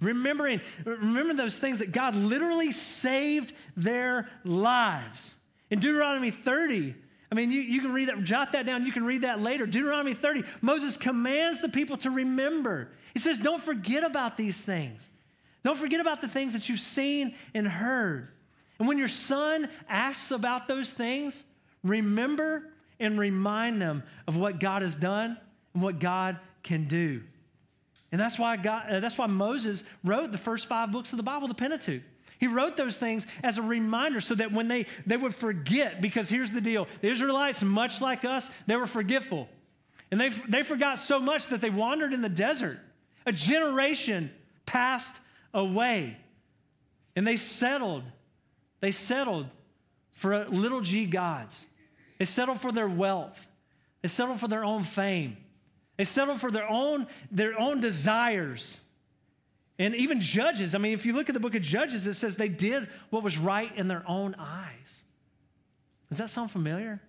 Remembering, 0.00 0.60
remember 0.84 1.34
those 1.34 1.58
things 1.58 1.80
that 1.80 1.92
God 1.92 2.14
literally 2.14 2.72
saved 2.72 3.52
their 3.76 4.28
lives. 4.44 5.34
In 5.70 5.78
Deuteronomy 5.78 6.30
30, 6.30 6.94
I 7.30 7.34
mean, 7.34 7.52
you, 7.52 7.60
you 7.60 7.80
can 7.80 7.92
read 7.92 8.08
that, 8.08 8.24
jot 8.24 8.52
that 8.52 8.66
down, 8.66 8.86
you 8.86 8.92
can 8.92 9.04
read 9.04 9.22
that 9.22 9.40
later. 9.40 9.66
Deuteronomy 9.66 10.14
30, 10.14 10.44
Moses 10.62 10.96
commands 10.96 11.60
the 11.60 11.68
people 11.68 11.96
to 11.98 12.10
remember. 12.10 12.90
He 13.14 13.20
says, 13.20 13.38
Don't 13.38 13.62
forget 13.62 14.04
about 14.04 14.36
these 14.36 14.64
things. 14.64 15.10
Don't 15.62 15.78
forget 15.78 16.00
about 16.00 16.22
the 16.22 16.28
things 16.28 16.54
that 16.54 16.68
you've 16.68 16.80
seen 16.80 17.34
and 17.54 17.68
heard. 17.68 18.28
And 18.78 18.88
when 18.88 18.96
your 18.96 19.08
son 19.08 19.68
asks 19.88 20.30
about 20.30 20.66
those 20.66 20.92
things, 20.92 21.44
remember 21.84 22.70
and 22.98 23.18
remind 23.18 23.80
them 23.80 24.02
of 24.26 24.36
what 24.36 24.58
God 24.58 24.82
has 24.82 24.96
done 24.96 25.36
and 25.74 25.82
what 25.82 25.98
God 25.98 26.38
can 26.62 26.88
do. 26.88 27.22
And 28.12 28.20
that's 28.20 28.38
why, 28.38 28.56
God, 28.56 28.90
uh, 28.90 29.00
that's 29.00 29.16
why 29.16 29.26
Moses 29.26 29.84
wrote 30.02 30.32
the 30.32 30.38
first 30.38 30.66
five 30.66 30.90
books 30.90 31.12
of 31.12 31.16
the 31.16 31.22
Bible, 31.22 31.48
the 31.48 31.54
Pentateuch. 31.54 32.02
He 32.38 32.46
wrote 32.46 32.76
those 32.76 32.96
things 32.96 33.26
as 33.42 33.58
a 33.58 33.62
reminder 33.62 34.20
so 34.20 34.34
that 34.34 34.50
when 34.50 34.66
they, 34.66 34.86
they 35.06 35.16
would 35.16 35.34
forget, 35.34 36.00
because 36.00 36.28
here's 36.28 36.50
the 36.50 36.60
deal 36.60 36.88
the 37.02 37.08
Israelites, 37.08 37.62
much 37.62 38.00
like 38.00 38.24
us, 38.24 38.50
they 38.66 38.76
were 38.76 38.86
forgetful. 38.86 39.48
And 40.10 40.20
they, 40.20 40.30
they 40.30 40.62
forgot 40.62 40.98
so 40.98 41.20
much 41.20 41.48
that 41.48 41.60
they 41.60 41.70
wandered 41.70 42.12
in 42.12 42.22
the 42.22 42.28
desert. 42.28 42.80
A 43.26 43.32
generation 43.32 44.30
passed 44.66 45.14
away. 45.54 46.16
And 47.14 47.26
they 47.26 47.36
settled. 47.36 48.02
They 48.80 48.90
settled 48.90 49.46
for 50.10 50.44
little 50.46 50.80
g 50.80 51.04
gods. 51.06 51.64
They 52.18 52.24
settled 52.24 52.60
for 52.60 52.72
their 52.72 52.88
wealth. 52.88 53.46
They 54.02 54.08
settled 54.08 54.40
for 54.40 54.48
their 54.48 54.64
own 54.64 54.82
fame. 54.82 55.36
They 56.00 56.04
settled 56.04 56.40
for 56.40 56.50
their 56.50 56.66
own, 56.66 57.06
their 57.30 57.60
own 57.60 57.82
desires. 57.82 58.80
And 59.78 59.94
even 59.94 60.18
judges, 60.18 60.74
I 60.74 60.78
mean, 60.78 60.94
if 60.94 61.04
you 61.04 61.12
look 61.12 61.28
at 61.28 61.34
the 61.34 61.40
book 61.40 61.54
of 61.54 61.60
Judges, 61.60 62.06
it 62.06 62.14
says 62.14 62.36
they 62.36 62.48
did 62.48 62.88
what 63.10 63.22
was 63.22 63.36
right 63.36 63.70
in 63.76 63.86
their 63.86 64.02
own 64.08 64.34
eyes. 64.38 65.04
Does 66.08 66.16
that 66.16 66.30
sound 66.30 66.52
familiar? 66.52 67.02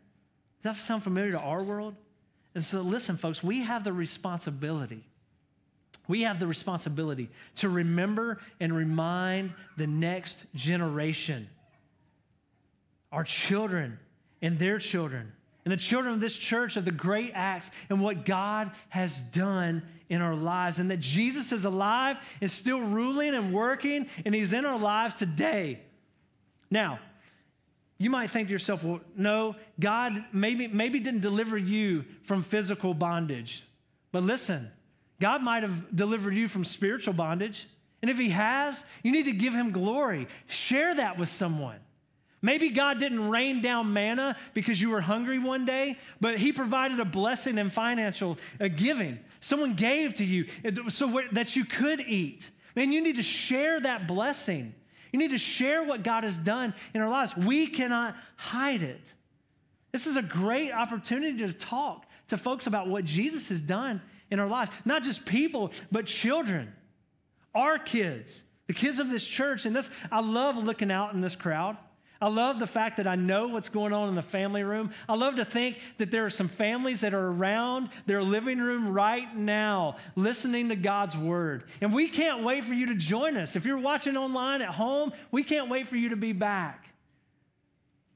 Does 0.61 0.75
that 0.75 0.83
sound 0.83 1.03
familiar 1.03 1.31
to 1.31 1.39
our 1.39 1.63
world? 1.63 1.95
And 2.53 2.61
so, 2.61 2.81
listen, 2.81 3.15
folks, 3.15 3.41
we 3.41 3.61
have 3.61 3.85
the 3.85 3.93
responsibility. 3.93 5.05
We 6.09 6.23
have 6.23 6.41
the 6.41 6.47
responsibility 6.47 7.29
to 7.55 7.69
remember 7.69 8.41
and 8.59 8.75
remind 8.75 9.53
the 9.77 9.87
next 9.87 10.43
generation, 10.53 11.47
our 13.09 13.23
children 13.23 13.99
and 14.41 14.59
their 14.59 14.79
children, 14.79 15.31
and 15.63 15.71
the 15.71 15.77
children 15.77 16.13
of 16.13 16.19
this 16.19 16.37
church 16.37 16.75
of 16.77 16.85
the 16.85 16.91
great 16.91 17.31
acts 17.33 17.69
and 17.89 18.01
what 18.01 18.25
God 18.25 18.71
has 18.89 19.19
done 19.19 19.83
in 20.09 20.21
our 20.21 20.35
lives, 20.35 20.79
and 20.79 20.91
that 20.91 20.99
Jesus 20.99 21.51
is 21.51 21.63
alive 21.63 22.17
and 22.41 22.51
still 22.51 22.81
ruling 22.81 23.33
and 23.33 23.53
working, 23.53 24.07
and 24.25 24.35
He's 24.35 24.53
in 24.53 24.65
our 24.65 24.77
lives 24.77 25.13
today. 25.13 25.79
Now, 26.69 26.99
you 27.97 28.09
might 28.09 28.31
think 28.31 28.47
to 28.47 28.51
yourself, 28.51 28.83
well, 28.83 29.01
no, 29.15 29.55
God 29.79 30.25
maybe, 30.33 30.67
maybe 30.67 30.99
didn't 30.99 31.21
deliver 31.21 31.57
you 31.57 32.03
from 32.23 32.41
physical 32.41 32.93
bondage. 32.93 33.63
But 34.11 34.23
listen, 34.23 34.71
God 35.19 35.43
might 35.43 35.63
have 35.63 35.95
delivered 35.95 36.33
you 36.33 36.47
from 36.47 36.65
spiritual 36.65 37.13
bondage. 37.13 37.67
And 38.01 38.09
if 38.09 38.17
He 38.17 38.29
has, 38.29 38.83
you 39.03 39.11
need 39.11 39.25
to 39.25 39.33
give 39.33 39.53
Him 39.53 39.71
glory. 39.71 40.27
Share 40.47 40.95
that 40.95 41.19
with 41.19 41.29
someone. 41.29 41.77
Maybe 42.41 42.69
God 42.69 42.99
didn't 42.99 43.29
rain 43.29 43.61
down 43.61 43.93
manna 43.93 44.35
because 44.53 44.81
you 44.81 44.89
were 44.89 45.01
hungry 45.01 45.37
one 45.37 45.65
day, 45.65 45.97
but 46.19 46.37
He 46.37 46.51
provided 46.51 46.99
a 46.99 47.05
blessing 47.05 47.57
in 47.57 47.69
financial 47.69 48.37
giving. 48.75 49.19
Someone 49.39 49.73
gave 49.73 50.15
to 50.15 50.25
you 50.25 50.45
so 50.89 51.21
that 51.33 51.55
you 51.55 51.65
could 51.65 52.01
eat. 52.01 52.49
Man, 52.75 52.91
you 52.91 53.03
need 53.03 53.17
to 53.17 53.23
share 53.23 53.79
that 53.81 54.07
blessing. 54.07 54.73
You 55.11 55.19
need 55.19 55.31
to 55.31 55.37
share 55.37 55.83
what 55.83 56.03
God 56.03 56.23
has 56.23 56.37
done 56.37 56.73
in 56.93 57.01
our 57.01 57.09
lives. 57.09 57.35
We 57.35 57.67
cannot 57.67 58.15
hide 58.37 58.81
it. 58.81 59.13
This 59.91 60.07
is 60.07 60.15
a 60.15 60.21
great 60.21 60.71
opportunity 60.71 61.37
to 61.39 61.53
talk 61.53 62.05
to 62.29 62.37
folks 62.37 62.65
about 62.65 62.87
what 62.87 63.03
Jesus 63.03 63.49
has 63.49 63.61
done 63.61 64.01
in 64.31 64.39
our 64.39 64.47
lives. 64.47 64.71
Not 64.85 65.03
just 65.03 65.25
people, 65.25 65.71
but 65.91 66.05
children, 66.05 66.73
our 67.53 67.77
kids, 67.77 68.43
the 68.67 68.73
kids 68.73 68.99
of 68.99 69.09
this 69.09 69.27
church. 69.27 69.65
And 69.65 69.75
this, 69.75 69.89
I 70.11 70.21
love 70.21 70.55
looking 70.55 70.91
out 70.91 71.13
in 71.13 71.21
this 71.21 71.35
crowd. 71.35 71.77
I 72.21 72.29
love 72.29 72.59
the 72.59 72.67
fact 72.67 72.97
that 72.97 73.07
I 73.07 73.15
know 73.15 73.47
what's 73.47 73.69
going 73.69 73.93
on 73.93 74.07
in 74.07 74.13
the 74.13 74.21
family 74.21 74.63
room. 74.63 74.91
I 75.09 75.15
love 75.15 75.37
to 75.37 75.45
think 75.45 75.79
that 75.97 76.11
there 76.11 76.23
are 76.23 76.29
some 76.29 76.47
families 76.47 77.01
that 77.01 77.15
are 77.15 77.27
around 77.27 77.89
their 78.05 78.21
living 78.21 78.59
room 78.59 78.93
right 78.93 79.35
now 79.35 79.95
listening 80.15 80.69
to 80.69 80.75
God's 80.75 81.17
word. 81.17 81.63
And 81.81 81.91
we 81.91 82.07
can't 82.07 82.43
wait 82.43 82.63
for 82.63 82.75
you 82.75 82.87
to 82.87 82.95
join 82.95 83.37
us. 83.37 83.55
If 83.55 83.65
you're 83.65 83.79
watching 83.79 84.17
online 84.17 84.61
at 84.61 84.69
home, 84.69 85.11
we 85.31 85.41
can't 85.41 85.67
wait 85.67 85.87
for 85.87 85.95
you 85.95 86.09
to 86.09 86.15
be 86.15 86.31
back. 86.31 86.89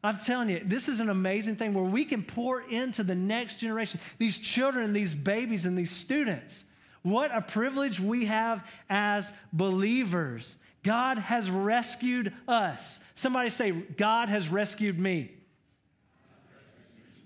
I'm 0.04 0.20
telling 0.20 0.50
you, 0.52 0.62
this 0.64 0.88
is 0.88 1.00
an 1.00 1.10
amazing 1.10 1.56
thing 1.56 1.74
where 1.74 1.84
we 1.84 2.06
can 2.06 2.22
pour 2.22 2.62
into 2.62 3.02
the 3.02 3.16
next 3.16 3.56
generation, 3.56 4.00
these 4.20 4.38
children, 4.38 4.94
these 4.94 5.16
babies, 5.16 5.66
and 5.66 5.76
these 5.76 5.90
students. 5.90 6.66
What 7.02 7.36
a 7.36 7.42
privilege 7.42 8.00
we 8.00 8.26
have 8.26 8.64
as 8.88 9.34
believers. 9.52 10.58
God 10.86 11.18
has 11.18 11.50
rescued 11.50 12.32
us. 12.48 13.00
Somebody 13.16 13.50
say, 13.50 13.72
God 13.72 14.30
has 14.30 14.50
rescued 14.50 15.00
me. 15.00 15.32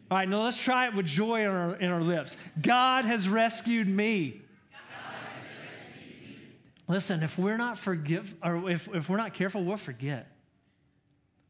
All 0.10 0.18
right, 0.18 0.30
now 0.30 0.44
let's 0.44 0.58
try 0.58 0.88
it 0.88 0.96
with 0.96 1.06
joy 1.06 1.42
in 1.42 1.48
our, 1.48 1.76
in 1.76 1.92
our 1.92 2.02
lips. 2.02 2.38
God 2.60 3.04
has 3.04 3.28
rescued 3.28 3.88
me. 3.88 4.42
Listen, 6.88 7.22
if 7.22 7.38
we're 7.38 7.58
not 7.58 7.78
forgive, 7.78 8.34
or 8.42 8.70
if, 8.70 8.88
if 8.96 9.10
we're 9.10 9.18
not 9.18 9.34
careful, 9.34 9.64
we'll 9.64 9.78
forget. 9.78 10.32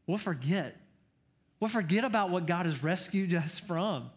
We'll 0.06 0.18
forget. 0.18 0.76
We'll 1.60 1.70
forget 1.70 2.04
about 2.04 2.30
what 2.30 2.44
God 2.44 2.66
has 2.66 2.82
rescued 2.82 3.32
us 3.34 3.58
from. 3.58 4.10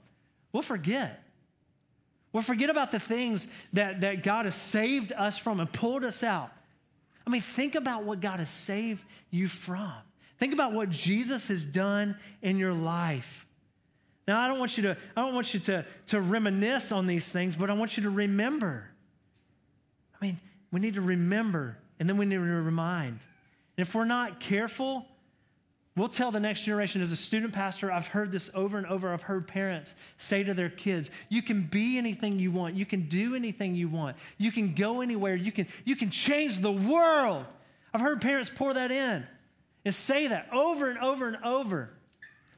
We'll 0.52 0.64
forget. 0.64 1.24
We'll 2.34 2.44
forget 2.44 2.72
about 2.72 2.92
the 2.92 3.00
things 3.00 3.48
that, 3.74 4.02
that 4.02 4.24
God 4.24 4.46
has 4.46 4.56
saved 4.56 5.14
us 5.14 5.38
from 5.38 5.60
and 5.60 5.72
pulled 5.72 6.04
us 6.04 6.24
out. 6.24 6.52
I 7.26 7.30
mean, 7.30 7.42
think 7.42 7.76
about 7.76 8.04
what 8.04 8.20
God 8.20 8.40
has 8.40 8.50
saved 8.50 9.04
you 9.30 9.48
from. 9.48 9.94
Think 10.38 10.54
about 10.54 10.74
what 10.74 10.90
Jesus 10.90 11.48
has 11.48 11.66
done 11.66 12.18
in 12.42 12.58
your 12.58 12.74
life. 12.74 13.46
Now, 14.28 14.40
I 14.42 14.48
don't 14.48 14.60
want 14.60 14.78
you 14.78 14.84
to, 14.84 14.98
I 15.16 15.22
don't 15.22 15.34
want 15.34 15.54
you 15.54 15.60
to, 15.62 15.86
to 16.08 16.22
reminisce 16.22 16.92
on 16.92 17.08
these 17.08 17.30
things, 17.30 17.56
but 17.56 17.70
I 17.70 17.74
want 17.74 17.98
you 17.98 18.04
to 18.04 18.10
remember. 18.10 18.90
I 20.22 20.26
mean, 20.26 20.40
we 20.72 20.80
need 20.80 20.96
to 20.96 21.02
remember, 21.02 21.78
and 22.00 22.10
then 22.10 22.18
we 22.18 22.26
need 22.26 22.36
to 22.36 22.42
remind. 22.42 23.20
And 23.78 23.88
if 23.88 23.94
we're 23.96 24.06
not 24.06 24.40
careful, 24.40 25.06
We'll 25.96 26.10
tell 26.10 26.32
the 26.32 26.40
next 26.40 26.64
generation 26.64 27.04
as 27.04 27.12
a 27.12 27.16
student 27.16 27.54
pastor, 27.54 27.92
I've 27.92 28.08
heard 28.08 28.32
this 28.32 28.50
over 28.56 28.80
and 28.80 28.88
over. 28.88 29.14
I've 29.14 29.22
heard 29.22 29.48
parents 29.48 29.94
say 30.18 30.44
to 30.44 30.56
their 30.56 30.70
kids, 30.70 31.12
you 31.30 31.44
can 31.44 31.64
be 31.64 32.00
anything 32.00 32.40
you 32.40 32.52
want. 32.52 32.76
You 32.76 32.86
can 32.86 33.08
do 33.08 33.36
anything 33.36 33.76
you 33.76 33.88
want. 33.88 34.18
You 34.40 34.52
can 34.52 34.74
go 34.74 35.02
anywhere. 35.02 35.36
You 35.36 35.52
can, 35.52 35.68
you 35.86 35.96
can 35.96 36.10
change 36.10 36.60
the 36.60 36.72
world. 36.72 37.46
I've 37.94 38.02
heard 38.02 38.22
parents 38.22 38.52
pour 38.54 38.74
that 38.74 38.92
in 38.92 39.24
and 39.86 39.94
say 39.94 40.28
that 40.28 40.50
over 40.52 40.90
and 40.90 40.98
over 40.98 41.28
and 41.28 41.38
over. 41.44 41.92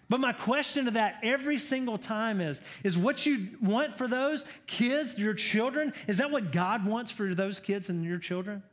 But 0.08 0.22
my 0.22 0.32
question 0.32 0.86
to 0.86 0.92
that 0.92 1.20
every 1.24 1.58
single 1.58 1.98
time 1.98 2.39
is, 2.39 2.62
is 2.84 2.98
what 2.98 3.25
you 3.25 3.50
want 3.62 3.98
for 3.98 4.08
those 4.08 4.46
kids, 4.68 5.18
your 5.18 5.34
children, 5.34 5.94
is 6.08 6.20
that 6.20 6.32
what 6.32 6.51
God 6.51 6.86
wants 6.86 7.12
for 7.12 7.34
those 7.34 7.60
kids 7.60 7.89
and 7.89 8.06
your 8.06 8.20
children? 8.20 8.63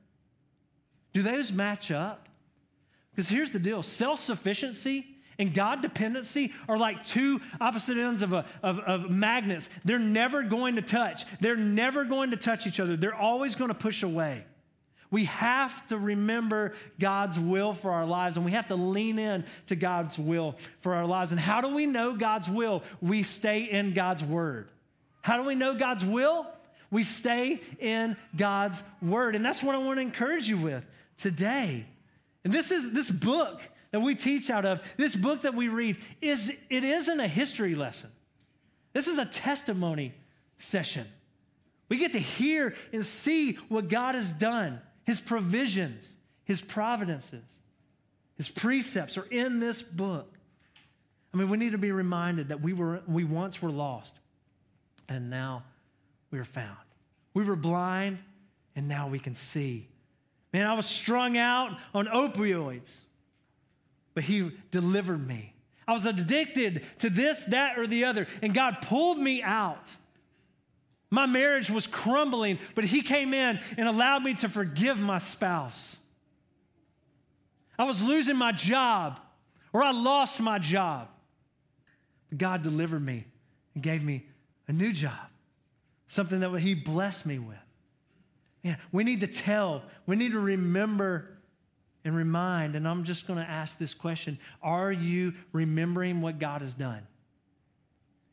Do 1.14 1.23
those 1.23 1.50
match 1.50 1.90
up? 1.90 2.28
Because 3.14 3.28
here's 3.28 3.50
the 3.50 3.59
deal 3.59 3.83
self 3.83 4.19
sufficiency 4.19 5.07
and 5.38 5.54
God 5.54 5.83
dependency 5.83 6.52
are 6.69 6.78
like 6.78 7.04
two 7.04 7.40
opposite 7.61 7.97
ends 7.97 8.23
of, 8.23 8.33
a, 8.33 8.45
of, 8.62 8.78
of, 8.81 9.11
magnets. 9.11 9.69
They're 9.85 9.99
never 9.99 10.42
going 10.42 10.76
to 10.76 10.83
touch. 10.83 11.25
They're 11.40 11.57
never 11.57 12.04
going 12.04 12.31
to 12.31 12.37
touch 12.37 12.66
each 12.66 12.78
other. 12.78 12.97
They're 12.97 13.14
always 13.14 13.54
going 13.54 13.69
to 13.69 13.75
push 13.75 14.02
away. 14.02 14.45
We 15.11 15.25
have 15.26 15.87
to 15.88 15.99
remember 15.99 16.75
God's 16.99 17.38
will 17.38 17.75
for 17.75 17.90
our 17.90 18.07
lives 18.07 18.37
and 18.37 18.47
we 18.47 18.52
have 18.52 18.69
to 18.69 18.76
lean 18.76 19.19
in 19.19 19.45
to 19.66 19.76
God's 19.76 20.19
will 20.19 20.57
for 20.81 20.95
our 20.95 21.07
lives. 21.07 21.33
And 21.33 21.40
how 21.40 21.61
do 21.61 21.75
we 21.75 21.85
know 21.85 22.14
God's 22.14 22.49
will? 22.49 22.83
We 23.00 23.23
stay 23.23 23.64
in 23.64 23.92
God's 23.92 24.25
word. 24.25 24.71
How 25.21 25.37
do 25.37 25.47
we 25.47 25.54
know 25.54 25.75
God's 25.75 26.04
will? 26.04 26.47
We 26.90 27.04
stay 27.04 27.61
in 27.78 28.16
God's 28.37 28.83
word. 29.02 29.35
And 29.35 29.45
that's 29.45 29.62
what 29.62 29.75
I 29.75 29.78
want 29.78 29.99
to 29.99 30.02
encourage 30.02 30.49
you 30.49 30.57
with 30.57 30.85
today. 31.19 31.85
And 32.45 32.53
this 32.53 32.71
is 32.71 32.93
this 32.93 33.11
book 33.11 33.63
that 33.91 34.01
we 34.01 34.15
teach 34.15 34.51
out 34.51 34.65
of, 34.65 34.81
this 34.97 35.15
book 35.15 35.43
that 35.43 35.55
we 35.55 35.69
read, 35.69 35.99
is 36.21 36.51
it 36.71 36.85
isn't 36.85 37.21
a 37.21 37.29
history 37.29 37.75
lesson. 37.75 38.11
This 38.93 39.07
is 39.07 39.19
a 39.19 39.27
testimony 39.27 40.15
session. 40.57 41.07
We 41.89 41.99
get 41.99 42.13
to 42.13 42.19
hear 42.19 42.75
and 42.93 43.05
see 43.05 43.55
what 43.69 43.89
God 43.89 44.15
has 44.15 44.33
done, 44.33 44.81
his 45.05 45.21
provisions, 45.21 46.17
his 46.45 46.61
providences, 46.61 47.61
his 48.37 48.49
precepts 48.49 49.19
are 49.19 49.27
in 49.31 49.61
this 49.61 49.83
book. 49.83 50.33
I 51.33 51.37
mean, 51.37 51.49
we 51.49 51.59
need 51.59 51.73
to 51.73 51.79
be 51.79 51.93
reminded 51.93 52.49
that 52.49 52.61
we 52.61 52.73
were 52.73 53.03
we 53.07 53.25
once 53.25 53.63
were 53.63 53.71
lost 53.71 54.15
and 55.09 55.31
now 55.31 55.65
we 56.31 56.39
are 56.39 56.45
found. 56.45 56.77
We 57.35 57.45
were 57.45 57.57
blind 57.57 58.19
and 58.75 58.89
now 58.89 59.09
we 59.09 59.19
can 59.19 59.35
see. 59.35 59.89
Man, 60.52 60.66
I 60.66 60.75
was 60.75 60.87
strung 60.87 61.38
out 61.38 61.78
on 61.94 62.06
opioids, 62.06 63.00
but 64.14 64.25
He 64.25 64.50
delivered 64.71 65.26
me. 65.26 65.54
I 65.88 65.92
was 65.94 66.06
addicted 66.06 66.85
to 66.99 67.11
this, 67.11 67.44
that, 67.47 67.78
or 67.78 67.87
the 67.87 68.04
other, 68.04 68.26
and 68.42 68.54
God 68.54 68.78
pulled 68.82 69.18
me 69.18 69.42
out. 69.42 69.97
My 71.11 71.26
marriage 71.26 71.71
was 71.71 71.87
crumbling, 71.87 72.59
but 72.75 72.85
He 72.85 73.02
came 73.02 73.35
in 73.35 73.61
and 73.76 73.88
allowed 73.88 74.23
me 74.23 74.35
to 74.35 74.49
forgive 74.49 75.00
my 75.00 75.18
spouse. 75.18 75.99
I 77.78 77.85
was 77.85 78.02
losing 78.02 78.37
my 78.37 78.52
job, 78.52 79.21
or 79.73 79.82
I 79.82 79.90
lost 79.90 80.40
my 80.40 80.59
job. 80.59 81.09
But 82.28 82.38
God 82.38 82.62
delivered 82.62 83.04
me 83.04 83.25
and 83.75 83.82
gave 83.82 84.04
me 84.04 84.26
a 84.68 84.73
new 84.73 84.92
job, 84.92 85.28
something 86.06 86.40
that 86.40 86.54
He 86.61 86.75
blessed 86.75 87.26
me 87.26 87.38
with. 87.38 87.56
Yeah, 88.62 88.76
we 88.92 89.04
need 89.04 89.21
to 89.21 89.26
tell, 89.26 89.83
we 90.07 90.16
need 90.16 90.33
to 90.33 90.40
remember 90.40 91.28
and 92.04 92.16
remind, 92.16 92.75
and 92.75 92.87
I'm 92.87 93.04
just 93.04 93.26
going 93.26 93.38
to 93.38 93.49
ask 93.49 93.78
this 93.78 93.95
question 93.95 94.38
Are 94.62 94.92
you 94.92 95.35
remembering 95.52 96.21
what 96.21 96.38
God 96.38 96.61
has 96.61 96.75
done? 96.75 97.07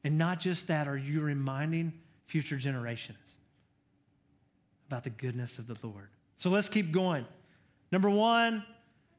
And 0.03 0.17
not 0.17 0.39
just 0.39 0.67
that, 0.67 0.88
are 0.88 0.98
you 0.98 1.21
reminding 1.21 1.93
future 2.25 2.57
generations 2.57 3.38
about 4.88 5.03
the 5.03 5.09
goodness 5.09 5.59
of 5.59 5.67
the 5.67 5.77
Lord? 5.86 6.09
So 6.38 6.50
let's 6.50 6.69
keep 6.69 6.91
going. 6.91 7.25
Number 7.91 8.09
one, 8.09 8.63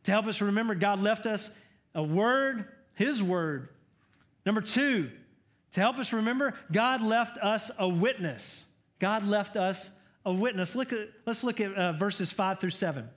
to 0.05 0.11
help 0.11 0.26
us 0.26 0.40
remember, 0.40 0.75
God 0.75 1.02
left 1.02 1.26
us 1.26 1.50
a 1.95 2.02
word, 2.02 2.67
His 2.95 3.23
word. 3.23 3.69
Number 4.47 4.61
two, 4.61 5.11
to 5.73 5.81
help 5.81 5.99
us 5.99 6.12
remember, 6.12 6.55
God 6.73 7.02
left 7.02 7.37
us 7.38 7.71
a 7.79 7.88
witness. 7.88 8.64
God 8.99 9.26
left 9.26 9.57
us 9.57 9.90
a 10.25 10.33
witness. 10.33 10.75
Look 10.75 10.93
at, 10.93 11.09
let's 11.27 11.45
look 11.45 11.61
at 11.61 11.75
uh, 11.75 11.93
verses 11.93 12.31
five 12.31 12.61
through 12.61 12.71
seven. 12.71 13.09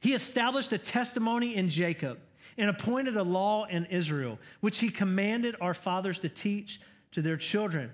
He 0.00 0.14
established 0.14 0.72
a 0.72 0.78
testimony 0.78 1.54
in 1.54 1.68
Jacob 1.68 2.18
and 2.56 2.70
appointed 2.70 3.16
a 3.16 3.22
law 3.22 3.66
in 3.66 3.86
Israel, 3.86 4.38
which 4.60 4.78
he 4.78 4.90
commanded 4.90 5.56
our 5.60 5.74
fathers 5.74 6.18
to 6.20 6.28
teach 6.28 6.80
to 7.12 7.22
their 7.22 7.36
children, 7.36 7.90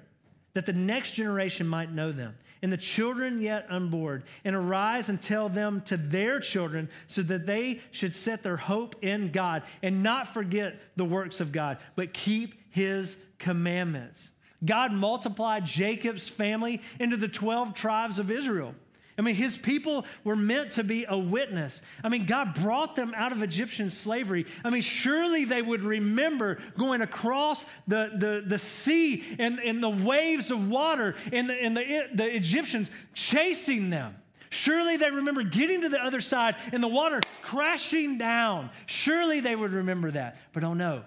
that 0.55 0.67
the 0.67 0.73
next 0.73 1.13
generation 1.13 1.67
might 1.67 1.93
know 1.93 2.13
them, 2.13 2.37
and 2.63 2.73
the 2.73 2.77
children 2.77 3.41
yet 3.41 3.67
unborn, 3.69 4.23
and 4.45 4.57
arise 4.57 5.09
and 5.09 5.21
tell 5.21 5.49
them 5.49 5.83
to 5.83 5.97
their 5.97 6.41
children, 6.41 6.89
so 7.07 7.23
that 7.23 7.47
they 7.47 7.81
should 7.91 8.15
set 8.15 8.43
their 8.43 8.57
hope 8.57 8.97
in 9.03 9.31
God 9.31 9.63
and 9.83 10.03
not 10.03 10.33
forget 10.33 10.81
the 10.97 11.05
works 11.05 11.41
of 11.41 11.53
God, 11.53 11.79
but 11.97 12.13
keep 12.13 12.55
his 12.71 13.19
commandments. 13.39 14.31
God 14.65 14.93
multiplied 14.93 15.67
Jacob's 15.67 16.29
family 16.29 16.81
into 16.99 17.17
the 17.17 17.29
12 17.29 17.75
tribes 17.75 18.19
of 18.19 18.31
Israel. 18.31 18.75
I 19.19 19.23
mean, 19.23 19.35
his 19.35 19.57
people 19.57 20.05
were 20.25 20.37
meant 20.37 20.73
to 20.73 20.85
be 20.85 21.07
a 21.09 21.17
witness. 21.17 21.81
I 22.05 22.11
mean, 22.11 22.27
God 22.27 22.55
brought 22.55 22.97
them 22.97 23.15
out 23.17 23.33
of 23.33 23.43
Egyptian 23.43 23.89
slavery. 23.89 24.45
I 24.63 24.69
mean, 24.69 24.83
surely 24.83 25.47
they 25.47 25.63
would 25.63 25.83
remember 25.83 26.59
going 26.77 27.01
across 27.01 27.65
the, 27.87 28.13
the, 28.15 28.43
the 28.47 28.59
sea 28.59 29.25
and, 29.39 29.59
and 29.61 29.83
the 29.83 29.89
waves 29.91 30.51
of 30.51 30.69
water 30.69 31.15
and, 31.33 31.49
the, 31.49 31.55
and 31.55 31.77
the, 31.77 32.09
the 32.13 32.37
Egyptians 32.37 32.91
chasing 33.15 33.89
them. 33.89 34.15
Surely 34.51 34.97
they 34.97 35.11
remember 35.11 35.43
getting 35.43 35.83
to 35.83 35.89
the 35.89 36.03
other 36.03 36.21
side 36.21 36.57
and 36.73 36.83
the 36.83 36.89
water 36.89 37.21
crashing 37.43 38.19
down. 38.19 38.71
Surely 38.85 39.41
they 39.41 39.57
would 39.57 39.73
remember 39.73 40.11
that. 40.11 40.37
But 40.53 40.63
oh 40.63 40.75
no, 40.75 41.05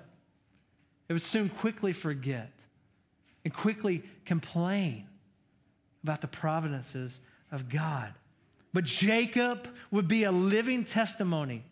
they 1.08 1.14
would 1.14 1.22
soon 1.22 1.50
quickly 1.50 1.94
forget 1.94 2.52
and 3.50 3.54
quickly 3.56 4.04
complain 4.26 5.08
about 6.04 6.22
the 6.22 6.28
providences 6.28 7.20
of 7.52 7.68
God. 7.68 8.14
But 8.74 8.84
Jacob 8.84 9.68
would 9.90 10.08
be 10.08 10.24
a 10.24 10.32
living 10.32 10.84
testimony 10.84 11.64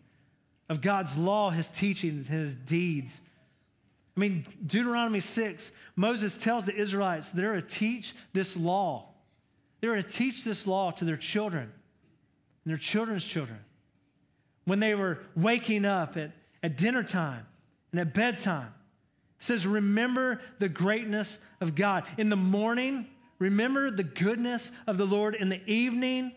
of 0.68 0.80
God's 0.80 1.16
law, 1.16 1.50
his 1.50 1.68
teachings, 1.68 2.26
his 2.26 2.56
deeds. 2.56 3.22
I 4.16 4.20
mean, 4.20 4.44
Deuteronomy 4.66 5.20
6, 5.20 5.70
Moses 5.94 6.36
tells 6.36 6.66
the 6.66 6.74
Israelites 6.74 7.30
they're 7.30 7.54
to 7.54 7.62
teach 7.62 8.12
this 8.32 8.56
law. 8.56 9.10
They're 9.80 9.94
to 9.94 10.02
teach 10.02 10.42
this 10.42 10.66
law 10.66 10.90
to 10.90 11.04
their 11.04 11.16
children 11.16 11.70
and 12.64 12.70
their 12.72 12.76
children's 12.76 13.24
children. 13.24 13.60
When 14.64 14.80
they 14.80 14.96
were 14.96 15.20
waking 15.36 15.84
up 15.84 16.16
at, 16.16 16.32
at 16.60 16.76
dinner 16.76 17.04
time 17.04 17.46
and 17.92 18.00
at 18.00 18.12
bedtime, 18.12 18.74
says, 19.38 19.66
Remember 19.66 20.40
the 20.58 20.68
greatness 20.68 21.38
of 21.60 21.74
God. 21.74 22.04
In 22.16 22.28
the 22.28 22.36
morning, 22.36 23.06
Remember 23.38 23.90
the 23.90 24.04
goodness 24.04 24.72
of 24.86 24.96
the 24.96 25.04
Lord 25.04 25.34
in 25.34 25.48
the 25.48 25.60
evening 25.70 26.32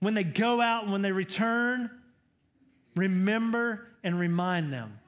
when 0.00 0.14
they 0.14 0.24
go 0.24 0.60
out 0.60 0.84
and 0.84 0.92
when 0.92 1.02
they 1.02 1.12
return. 1.12 1.90
Remember 2.96 3.86
and 4.02 4.18
remind 4.18 4.72
them. 4.72 4.98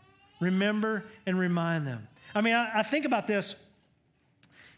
Remember 0.41 1.05
and 1.27 1.39
remind 1.39 1.87
them. 1.87 2.07
I 2.35 2.43
mean, 2.43 2.55
I, 2.55 2.81
I 2.81 2.83
think 2.83 3.07
about 3.07 3.27
this 3.27 3.55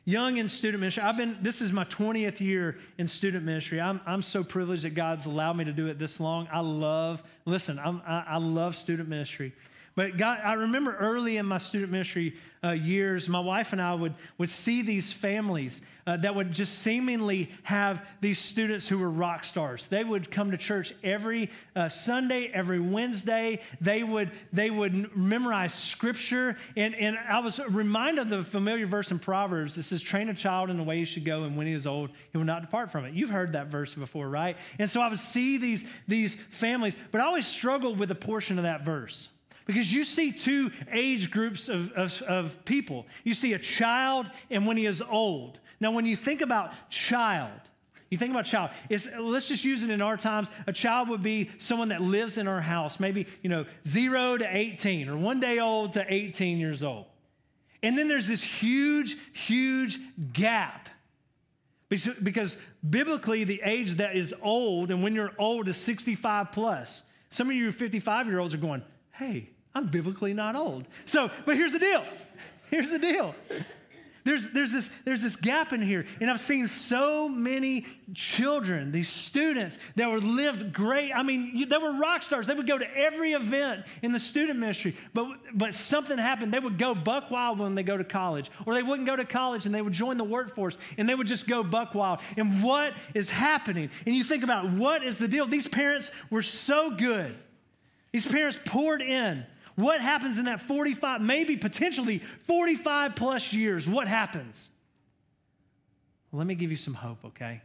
young 0.04 0.36
in 0.36 0.48
student 0.48 0.80
ministry. 0.80 1.02
I've 1.02 1.16
been, 1.16 1.38
this 1.42 1.60
is 1.60 1.72
my 1.72 1.84
20th 1.84 2.38
year 2.40 2.78
in 2.96 3.08
student 3.08 3.44
ministry. 3.44 3.80
I'm, 3.80 4.00
I'm 4.06 4.22
so 4.22 4.44
privileged 4.44 4.84
that 4.84 4.94
God's 4.94 5.26
allowed 5.26 5.56
me 5.56 5.64
to 5.64 5.72
do 5.72 5.88
it 5.88 5.98
this 5.98 6.20
long. 6.20 6.46
I 6.52 6.60
love, 6.60 7.22
listen, 7.44 7.78
I'm, 7.78 8.02
I, 8.06 8.24
I 8.28 8.36
love 8.36 8.76
student 8.76 9.08
ministry. 9.08 9.52
But 9.94 10.16
God, 10.16 10.40
I 10.42 10.54
remember 10.54 10.96
early 10.96 11.36
in 11.36 11.46
my 11.46 11.58
student 11.58 11.92
ministry 11.92 12.34
uh, 12.64 12.70
years, 12.70 13.28
my 13.28 13.38
wife 13.38 13.72
and 13.72 13.80
I 13.80 13.94
would, 13.94 14.14
would 14.38 14.48
see 14.48 14.82
these 14.82 15.12
families 15.12 15.82
uh, 16.06 16.16
that 16.16 16.34
would 16.34 16.50
just 16.50 16.80
seemingly 16.80 17.50
have 17.62 18.06
these 18.20 18.38
students 18.38 18.88
who 18.88 18.98
were 18.98 19.10
rock 19.10 19.44
stars. 19.44 19.86
They 19.86 20.02
would 20.02 20.30
come 20.30 20.50
to 20.50 20.56
church 20.56 20.94
every 21.04 21.50
uh, 21.76 21.88
Sunday, 21.88 22.50
every 22.52 22.80
Wednesday. 22.80 23.60
They 23.80 24.02
would, 24.02 24.32
they 24.52 24.70
would 24.70 25.14
memorize 25.16 25.72
scripture. 25.72 26.56
And, 26.76 26.94
and 26.96 27.16
I 27.16 27.38
was 27.40 27.60
reminded 27.68 28.22
of 28.22 28.28
the 28.30 28.42
familiar 28.42 28.86
verse 28.86 29.12
in 29.12 29.20
Proverbs 29.20 29.76
that 29.76 29.84
says, 29.84 30.02
Train 30.02 30.28
a 30.28 30.34
child 30.34 30.70
in 30.70 30.76
the 30.76 30.82
way 30.82 30.98
he 30.98 31.04
should 31.04 31.24
go, 31.24 31.44
and 31.44 31.56
when 31.56 31.66
he 31.66 31.72
is 31.72 31.86
old, 31.86 32.10
he 32.32 32.38
will 32.38 32.44
not 32.44 32.62
depart 32.62 32.90
from 32.90 33.04
it. 33.04 33.14
You've 33.14 33.30
heard 33.30 33.52
that 33.52 33.68
verse 33.68 33.94
before, 33.94 34.28
right? 34.28 34.56
And 34.78 34.90
so 34.90 35.00
I 35.00 35.08
would 35.08 35.18
see 35.18 35.58
these, 35.58 35.84
these 36.08 36.34
families, 36.50 36.96
but 37.12 37.20
I 37.20 37.24
always 37.24 37.46
struggled 37.46 37.98
with 37.98 38.10
a 38.10 38.16
portion 38.16 38.58
of 38.58 38.64
that 38.64 38.84
verse. 38.84 39.28
Because 39.66 39.92
you 39.92 40.04
see 40.04 40.30
two 40.30 40.70
age 40.92 41.30
groups 41.30 41.68
of, 41.68 41.92
of, 41.92 42.20
of, 42.22 42.64
people. 42.64 43.06
You 43.22 43.32
see 43.32 43.54
a 43.54 43.58
child 43.58 44.30
and 44.50 44.66
when 44.66 44.76
he 44.76 44.84
is 44.84 45.02
old. 45.02 45.58
Now, 45.80 45.92
when 45.92 46.04
you 46.04 46.16
think 46.16 46.42
about 46.42 46.72
child, 46.90 47.60
you 48.10 48.18
think 48.18 48.30
about 48.30 48.44
child, 48.44 48.70
it's, 48.90 49.08
let's 49.18 49.48
just 49.48 49.64
use 49.64 49.82
it 49.82 49.90
in 49.90 50.02
our 50.02 50.16
times. 50.16 50.50
A 50.66 50.72
child 50.72 51.08
would 51.08 51.22
be 51.22 51.50
someone 51.58 51.88
that 51.88 52.02
lives 52.02 52.36
in 52.36 52.46
our 52.46 52.60
house, 52.60 53.00
maybe, 53.00 53.26
you 53.42 53.48
know, 53.48 53.64
zero 53.86 54.36
to 54.36 54.46
18 54.56 55.08
or 55.08 55.16
one 55.16 55.40
day 55.40 55.58
old 55.58 55.94
to 55.94 56.04
18 56.06 56.58
years 56.58 56.82
old. 56.82 57.06
And 57.82 57.96
then 57.98 58.08
there's 58.08 58.28
this 58.28 58.42
huge, 58.42 59.16
huge 59.32 59.98
gap. 60.32 60.88
Because 61.88 62.56
biblically, 62.88 63.44
the 63.44 63.60
age 63.62 63.96
that 63.96 64.16
is 64.16 64.34
old, 64.42 64.90
and 64.90 65.02
when 65.02 65.14
you're 65.14 65.32
old 65.38 65.68
is 65.68 65.76
65 65.76 66.52
plus. 66.52 67.02
Some 67.30 67.50
of 67.50 67.56
you 67.56 67.70
55 67.72 68.26
year 68.26 68.38
olds 68.38 68.54
are 68.54 68.58
going, 68.58 68.82
hey, 69.12 69.50
I'm 69.74 69.86
biblically 69.86 70.34
not 70.34 70.56
old. 70.56 70.86
So, 71.04 71.30
but 71.44 71.56
here's 71.56 71.72
the 71.72 71.78
deal. 71.78 72.04
Here's 72.70 72.90
the 72.90 72.98
deal. 72.98 73.34
There's, 74.24 74.50
there's, 74.52 74.72
this, 74.72 74.88
there's 75.04 75.20
this 75.20 75.36
gap 75.36 75.74
in 75.74 75.82
here. 75.82 76.06
And 76.18 76.30
I've 76.30 76.40
seen 76.40 76.66
so 76.66 77.28
many 77.28 77.84
children, 78.14 78.90
these 78.90 79.10
students 79.10 79.78
that 79.96 80.10
were 80.10 80.18
lived 80.18 80.72
great. 80.72 81.12
I 81.12 81.22
mean, 81.22 81.68
they 81.68 81.76
were 81.76 81.98
rock 81.98 82.22
stars. 82.22 82.46
They 82.46 82.54
would 82.54 82.66
go 82.66 82.78
to 82.78 82.96
every 82.96 83.32
event 83.32 83.84
in 84.00 84.12
the 84.12 84.18
student 84.18 84.58
ministry. 84.58 84.96
But, 85.12 85.28
but 85.52 85.74
something 85.74 86.16
happened. 86.16 86.54
They 86.54 86.58
would 86.58 86.78
go 86.78 86.94
buck 86.94 87.30
wild 87.30 87.58
when 87.58 87.74
they 87.74 87.82
go 87.82 87.98
to 87.98 88.04
college. 88.04 88.50
Or 88.64 88.72
they 88.72 88.82
wouldn't 88.82 89.06
go 89.06 89.14
to 89.14 89.26
college 89.26 89.66
and 89.66 89.74
they 89.74 89.82
would 89.82 89.92
join 89.92 90.16
the 90.16 90.24
workforce 90.24 90.78
and 90.96 91.06
they 91.06 91.14
would 91.14 91.26
just 91.26 91.46
go 91.46 91.62
buck 91.62 91.94
wild. 91.94 92.20
And 92.38 92.62
what 92.62 92.94
is 93.12 93.28
happening? 93.28 93.90
And 94.06 94.14
you 94.14 94.24
think 94.24 94.42
about 94.42 94.70
what 94.70 95.04
is 95.04 95.18
the 95.18 95.28
deal? 95.28 95.44
These 95.44 95.68
parents 95.68 96.10
were 96.30 96.42
so 96.42 96.92
good. 96.92 97.36
These 98.10 98.26
parents 98.26 98.58
poured 98.64 99.02
in. 99.02 99.44
What 99.76 100.00
happens 100.00 100.38
in 100.38 100.44
that 100.44 100.60
45, 100.60 101.20
maybe 101.20 101.56
potentially 101.56 102.22
45 102.46 103.16
plus 103.16 103.52
years? 103.52 103.88
What 103.88 104.06
happens? 104.06 104.70
Let 106.32 106.46
me 106.46 106.54
give 106.54 106.70
you 106.70 106.76
some 106.76 106.94
hope, 106.94 107.24
okay? 107.24 107.62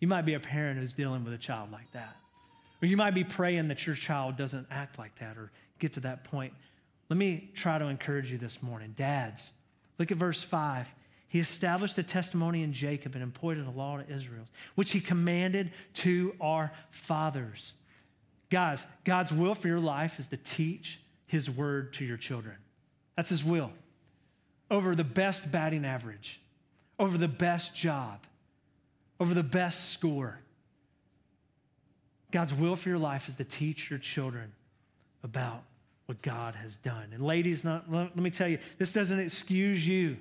You 0.00 0.08
might 0.08 0.22
be 0.22 0.34
a 0.34 0.40
parent 0.40 0.78
who's 0.78 0.92
dealing 0.92 1.24
with 1.24 1.32
a 1.32 1.38
child 1.38 1.70
like 1.70 1.90
that. 1.92 2.16
Or 2.82 2.86
you 2.86 2.96
might 2.96 3.14
be 3.14 3.22
praying 3.22 3.68
that 3.68 3.86
your 3.86 3.94
child 3.94 4.36
doesn't 4.36 4.66
act 4.70 4.98
like 4.98 5.14
that 5.20 5.36
or 5.36 5.52
get 5.78 5.92
to 5.94 6.00
that 6.00 6.24
point. 6.24 6.52
Let 7.08 7.16
me 7.16 7.50
try 7.54 7.78
to 7.78 7.86
encourage 7.86 8.32
you 8.32 8.38
this 8.38 8.62
morning. 8.62 8.94
Dads, 8.96 9.52
look 9.98 10.10
at 10.10 10.16
verse 10.16 10.42
5. 10.42 10.86
He 11.28 11.38
established 11.38 11.96
a 11.98 12.02
testimony 12.02 12.62
in 12.62 12.72
Jacob 12.72 13.14
and 13.14 13.22
appointed 13.24 13.66
a 13.66 13.70
law 13.70 13.98
to 13.98 14.12
Israel, 14.12 14.44
which 14.74 14.92
he 14.92 15.00
commanded 15.00 15.72
to 15.94 16.34
our 16.40 16.72
fathers. 16.90 17.72
Guys, 18.50 18.86
God's 19.04 19.32
will 19.32 19.54
for 19.54 19.68
your 19.68 19.80
life 19.80 20.18
is 20.18 20.28
to 20.28 20.36
teach 20.36 21.00
his 21.32 21.48
word 21.48 21.94
to 21.94 22.04
your 22.04 22.18
children. 22.18 22.54
That's 23.16 23.30
his 23.30 23.42
will. 23.42 23.72
Over 24.70 24.94
the 24.94 25.02
best 25.02 25.50
batting 25.50 25.86
average, 25.86 26.42
over 26.98 27.16
the 27.16 27.26
best 27.26 27.74
job, 27.74 28.26
over 29.18 29.32
the 29.32 29.42
best 29.42 29.92
score. 29.92 30.40
God's 32.32 32.52
will 32.52 32.76
for 32.76 32.90
your 32.90 32.98
life 32.98 33.30
is 33.30 33.36
to 33.36 33.44
teach 33.44 33.88
your 33.88 33.98
children 33.98 34.52
about 35.24 35.62
what 36.04 36.20
God 36.20 36.54
has 36.54 36.76
done. 36.76 37.08
And 37.14 37.24
ladies, 37.24 37.64
not, 37.64 37.90
let 37.90 38.14
me 38.14 38.30
tell 38.30 38.48
you, 38.48 38.58
this 38.76 38.92
doesn't 38.92 39.18
excuse 39.18 39.88
you. 39.88 40.18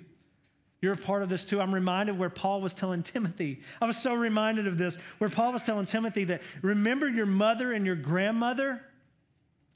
You're 0.81 0.93
a 0.93 0.97
part 0.97 1.23
of 1.23 1.29
this 1.29 1.43
too. 1.43 1.59
I'm 1.59 1.75
reminded 1.75 2.17
where 2.17 2.29
Paul 2.29 2.61
was 2.61 2.73
telling 2.73 3.03
Timothy. 3.03 3.59
I 3.81 3.85
was 3.85 3.97
so 3.97 4.15
reminded 4.15 4.65
of 4.65 4.77
this, 4.77 4.95
where 5.17 5.29
Paul 5.29 5.51
was 5.51 5.63
telling 5.63 5.87
Timothy 5.87 6.23
that 6.23 6.41
remember 6.61 7.09
your 7.09 7.25
mother 7.25 7.73
and 7.73 7.85
your 7.85 7.97
grandmother 7.97 8.81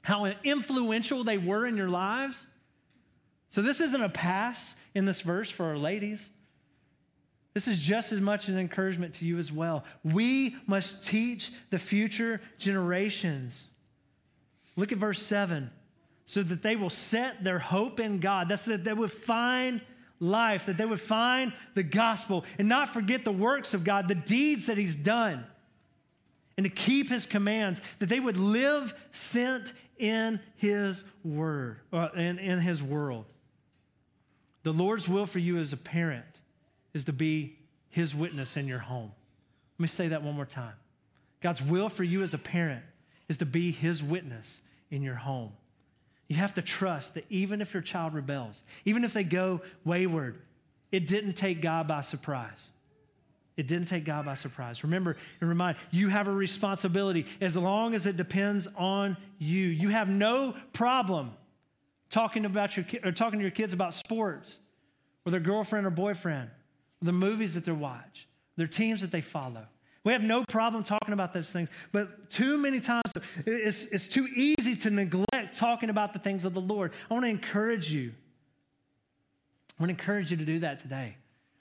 how 0.06 0.24
influential 0.44 1.24
they 1.24 1.38
were 1.38 1.66
in 1.66 1.76
your 1.76 1.88
lives. 1.88 2.46
So, 3.50 3.62
this 3.62 3.80
isn't 3.80 4.02
a 4.02 4.08
pass 4.08 4.74
in 4.94 5.04
this 5.04 5.20
verse 5.20 5.50
for 5.50 5.66
our 5.66 5.78
ladies. 5.78 6.30
This 7.54 7.68
is 7.68 7.80
just 7.80 8.12
as 8.12 8.20
much 8.20 8.48
an 8.48 8.58
encouragement 8.58 9.14
to 9.14 9.24
you 9.24 9.38
as 9.38 9.50
well. 9.50 9.84
We 10.04 10.56
must 10.66 11.06
teach 11.06 11.52
the 11.70 11.78
future 11.78 12.40
generations 12.58 13.68
Look 14.76 14.92
at 14.92 14.98
verse 14.98 15.22
7 15.22 15.70
so 16.26 16.42
that 16.42 16.62
they 16.62 16.76
will 16.76 16.90
set 16.90 17.42
their 17.42 17.58
hope 17.58 17.98
in 17.98 18.20
God. 18.20 18.48
That's 18.48 18.66
that 18.66 18.84
they 18.84 18.92
would 18.92 19.12
find 19.12 19.80
life, 20.20 20.66
that 20.66 20.76
they 20.76 20.84
would 20.84 21.00
find 21.00 21.52
the 21.74 21.82
gospel 21.82 22.44
and 22.58 22.68
not 22.68 22.90
forget 22.90 23.24
the 23.24 23.32
works 23.32 23.74
of 23.74 23.84
God, 23.84 24.08
the 24.08 24.14
deeds 24.14 24.66
that 24.66 24.76
He's 24.76 24.96
done, 24.96 25.44
and 26.56 26.64
to 26.64 26.70
keep 26.70 27.08
His 27.08 27.26
commands, 27.26 27.80
that 27.98 28.08
they 28.08 28.20
would 28.20 28.36
live 28.36 28.94
sent 29.10 29.72
in 29.98 30.40
His 30.56 31.04
word, 31.24 31.78
or 31.92 32.10
in, 32.16 32.38
in 32.38 32.58
His 32.58 32.82
world. 32.82 33.26
The 34.62 34.72
Lord's 34.72 35.08
will 35.08 35.26
for 35.26 35.38
you 35.38 35.58
as 35.58 35.72
a 35.72 35.76
parent 35.76 36.24
is 36.94 37.04
to 37.04 37.12
be 37.12 37.56
His 37.90 38.14
witness 38.14 38.56
in 38.56 38.66
your 38.66 38.78
home. 38.78 39.12
Let 39.78 39.82
me 39.82 39.88
say 39.88 40.08
that 40.08 40.22
one 40.22 40.34
more 40.34 40.46
time. 40.46 40.74
God's 41.40 41.62
will 41.62 41.88
for 41.88 42.04
you 42.04 42.22
as 42.22 42.34
a 42.34 42.38
parent 42.38 42.82
is 43.28 43.38
to 43.38 43.46
be 43.46 43.70
His 43.70 44.02
witness 44.02 44.60
in 44.90 45.02
your 45.02 45.14
home. 45.14 45.52
You 46.28 46.36
have 46.36 46.54
to 46.54 46.62
trust 46.62 47.14
that 47.14 47.24
even 47.30 47.60
if 47.60 47.72
your 47.72 47.82
child 47.82 48.14
rebels, 48.14 48.62
even 48.84 49.04
if 49.04 49.12
they 49.12 49.24
go 49.24 49.60
wayward, 49.84 50.40
it 50.90 51.06
didn't 51.06 51.34
take 51.34 51.60
God 51.60 51.86
by 51.86 52.00
surprise. 52.00 52.70
It 53.56 53.66
didn't 53.66 53.88
take 53.88 54.04
God 54.04 54.26
by 54.26 54.34
surprise. 54.34 54.84
Remember 54.84 55.16
and 55.40 55.48
remind 55.48 55.78
you 55.90 56.08
have 56.08 56.28
a 56.28 56.32
responsibility 56.32 57.26
as 57.40 57.56
long 57.56 57.94
as 57.94 58.04
it 58.04 58.16
depends 58.16 58.68
on 58.76 59.16
you. 59.38 59.66
You 59.66 59.88
have 59.88 60.08
no 60.08 60.54
problem 60.72 61.32
talking 62.10 62.44
about 62.44 62.76
your 62.76 62.84
or 63.02 63.12
talking 63.12 63.38
to 63.38 63.42
your 63.42 63.50
kids 63.50 63.72
about 63.72 63.94
sports 63.94 64.58
or 65.24 65.32
their 65.32 65.40
girlfriend 65.40 65.86
or 65.86 65.90
boyfriend, 65.90 66.50
or 67.02 67.06
the 67.06 67.12
movies 67.12 67.54
that 67.54 67.64
they 67.64 67.72
watch, 67.72 68.28
their 68.56 68.66
teams 68.66 69.00
that 69.00 69.10
they 69.10 69.20
follow. 69.20 69.66
We 70.04 70.12
have 70.12 70.22
no 70.22 70.44
problem 70.44 70.84
talking 70.84 71.12
about 71.12 71.32
those 71.34 71.50
things, 71.50 71.68
but 71.90 72.30
too 72.30 72.58
many 72.58 72.78
times 72.78 73.12
it's, 73.44 73.86
it's 73.86 74.06
too 74.06 74.28
easy 74.36 74.76
to 74.76 74.90
neglect 74.90 75.56
talking 75.56 75.90
about 75.90 76.12
the 76.12 76.20
things 76.20 76.44
of 76.44 76.54
the 76.54 76.60
Lord. 76.60 76.92
I 77.10 77.14
want 77.14 77.24
to 77.24 77.30
encourage 77.30 77.90
you. 77.90 78.12
I 79.78 79.82
want 79.82 79.88
to 79.88 80.00
encourage 80.00 80.30
you 80.30 80.36
to 80.36 80.44
do 80.44 80.60
that 80.60 80.78
today. 80.78 81.16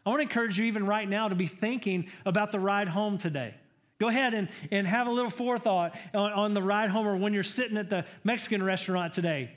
I 0.06 0.10
want 0.10 0.20
to 0.20 0.24
encourage 0.24 0.60
you, 0.60 0.66
even 0.66 0.86
right 0.86 1.08
now, 1.10 1.28
to 1.28 1.36
be 1.36 1.48
thinking 1.48 2.10
about 2.26 2.52
the 2.52 2.60
ride 2.60 2.88
home 2.88 3.18
today. 3.18 3.56
Go 4.00 4.10
ahead 4.10 4.34
and, 4.34 4.50
and 4.72 4.86
have 4.86 5.08
a 5.08 5.12
little 5.12 5.32
forethought 5.32 5.96
on, 6.14 6.32
on 6.32 6.54
the 6.54 6.62
ride 6.62 6.90
home 6.90 7.08
or 7.08 7.16
when 7.16 7.34
you're 7.34 7.44
sitting 7.44 7.78
at 7.78 7.90
the 7.90 8.06
Mexican 8.24 8.62
restaurant 8.62 9.14
today. 9.14 9.52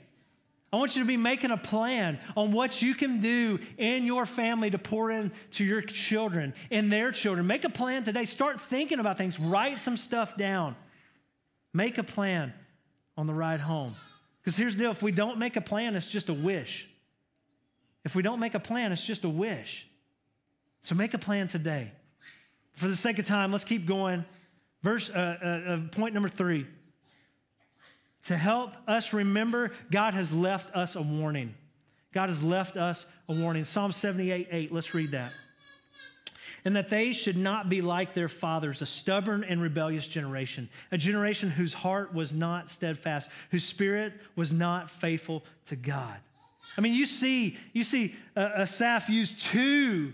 I 0.71 0.77
want 0.77 0.95
you 0.95 1.01
to 1.01 1.07
be 1.07 1.17
making 1.17 1.51
a 1.51 1.57
plan 1.57 2.19
on 2.37 2.51
what 2.51 2.81
you 2.81 2.93
can 2.93 3.21
do 3.21 3.59
in 3.77 4.05
your 4.05 4.25
family 4.25 4.69
to 4.69 4.77
pour 4.77 5.09
into 5.09 5.63
your 5.63 5.81
children 5.81 6.53
and 6.69 6.91
their 6.91 7.11
children. 7.11 7.47
Make 7.47 7.63
a 7.63 7.69
plan 7.69 8.03
today. 8.03 8.25
Start 8.25 8.61
thinking 8.61 8.99
about 8.99 9.17
things. 9.17 9.39
Write 9.39 9.79
some 9.79 9.97
stuff 9.97 10.37
down. 10.37 10.75
Make 11.73 11.97
a 11.97 12.03
plan 12.03 12.53
on 13.17 13.25
the 13.25 13.33
ride 13.33 13.59
home. 13.59 13.93
Because 14.41 14.55
here's 14.55 14.75
the 14.75 14.83
deal 14.83 14.91
if 14.91 15.01
we 15.01 15.11
don't 15.11 15.39
make 15.39 15.55
a 15.55 15.61
plan, 15.61 15.95
it's 15.95 16.09
just 16.09 16.29
a 16.29 16.33
wish. 16.33 16.87
If 18.05 18.15
we 18.15 18.21
don't 18.21 18.39
make 18.39 18.53
a 18.53 18.59
plan, 18.59 18.91
it's 18.91 19.05
just 19.05 19.23
a 19.23 19.29
wish. 19.29 19.87
So 20.81 20.95
make 20.95 21.13
a 21.13 21.17
plan 21.17 21.47
today. 21.47 21.91
For 22.73 22.87
the 22.87 22.95
sake 22.95 23.19
of 23.19 23.25
time, 23.25 23.51
let's 23.51 23.63
keep 23.63 23.85
going. 23.85 24.25
Verse 24.81 25.09
uh, 25.09 25.37
uh, 25.41 25.71
uh 25.71 25.79
point 25.91 26.13
number 26.13 26.29
three. 26.29 26.65
To 28.25 28.37
help 28.37 28.73
us 28.87 29.13
remember, 29.13 29.71
God 29.91 30.13
has 30.13 30.33
left 30.33 30.75
us 30.75 30.95
a 30.95 31.01
warning. 31.01 31.55
God 32.13 32.29
has 32.29 32.43
left 32.43 32.77
us 32.77 33.05
a 33.27 33.33
warning. 33.33 33.63
Psalm 33.63 33.91
78 33.91 34.47
8, 34.51 34.73
let's 34.73 34.93
read 34.93 35.11
that. 35.11 35.31
And 36.65 36.75
that 36.75 36.89
they 36.89 37.13
should 37.13 37.37
not 37.37 37.69
be 37.69 37.81
like 37.81 38.13
their 38.13 38.27
fathers, 38.27 38.81
a 38.81 38.85
stubborn 38.85 39.45
and 39.45 39.61
rebellious 39.61 40.07
generation, 40.07 40.69
a 40.91 40.97
generation 40.97 41.49
whose 41.49 41.73
heart 41.73 42.13
was 42.13 42.33
not 42.33 42.69
steadfast, 42.69 43.29
whose 43.51 43.63
spirit 43.63 44.13
was 44.35 44.51
not 44.51 44.91
faithful 44.91 45.43
to 45.67 45.75
God. 45.75 46.15
I 46.77 46.81
mean, 46.81 46.93
you 46.93 47.05
see, 47.05 47.57
you 47.71 47.83
see 47.83 48.15
uh, 48.35 48.49
Asaph 48.57 49.09
used 49.09 49.39
two 49.39 50.13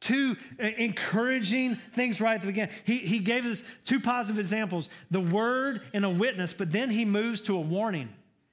two 0.00 0.36
encouraging 0.58 1.76
things 1.92 2.20
right 2.20 2.34
at 2.34 2.40
the 2.40 2.46
beginning. 2.46 2.74
He, 2.84 2.98
he 2.98 3.18
gave 3.18 3.44
us 3.46 3.64
two 3.84 4.00
positive 4.00 4.38
examples 4.38 4.88
the 5.10 5.20
word 5.20 5.82
and 5.92 6.04
a 6.04 6.10
witness, 6.10 6.52
but 6.52 6.72
then 6.72 6.90
he 6.90 7.04
moves 7.04 7.42
to 7.42 7.56
a 7.56 7.60
warning. 7.60 8.08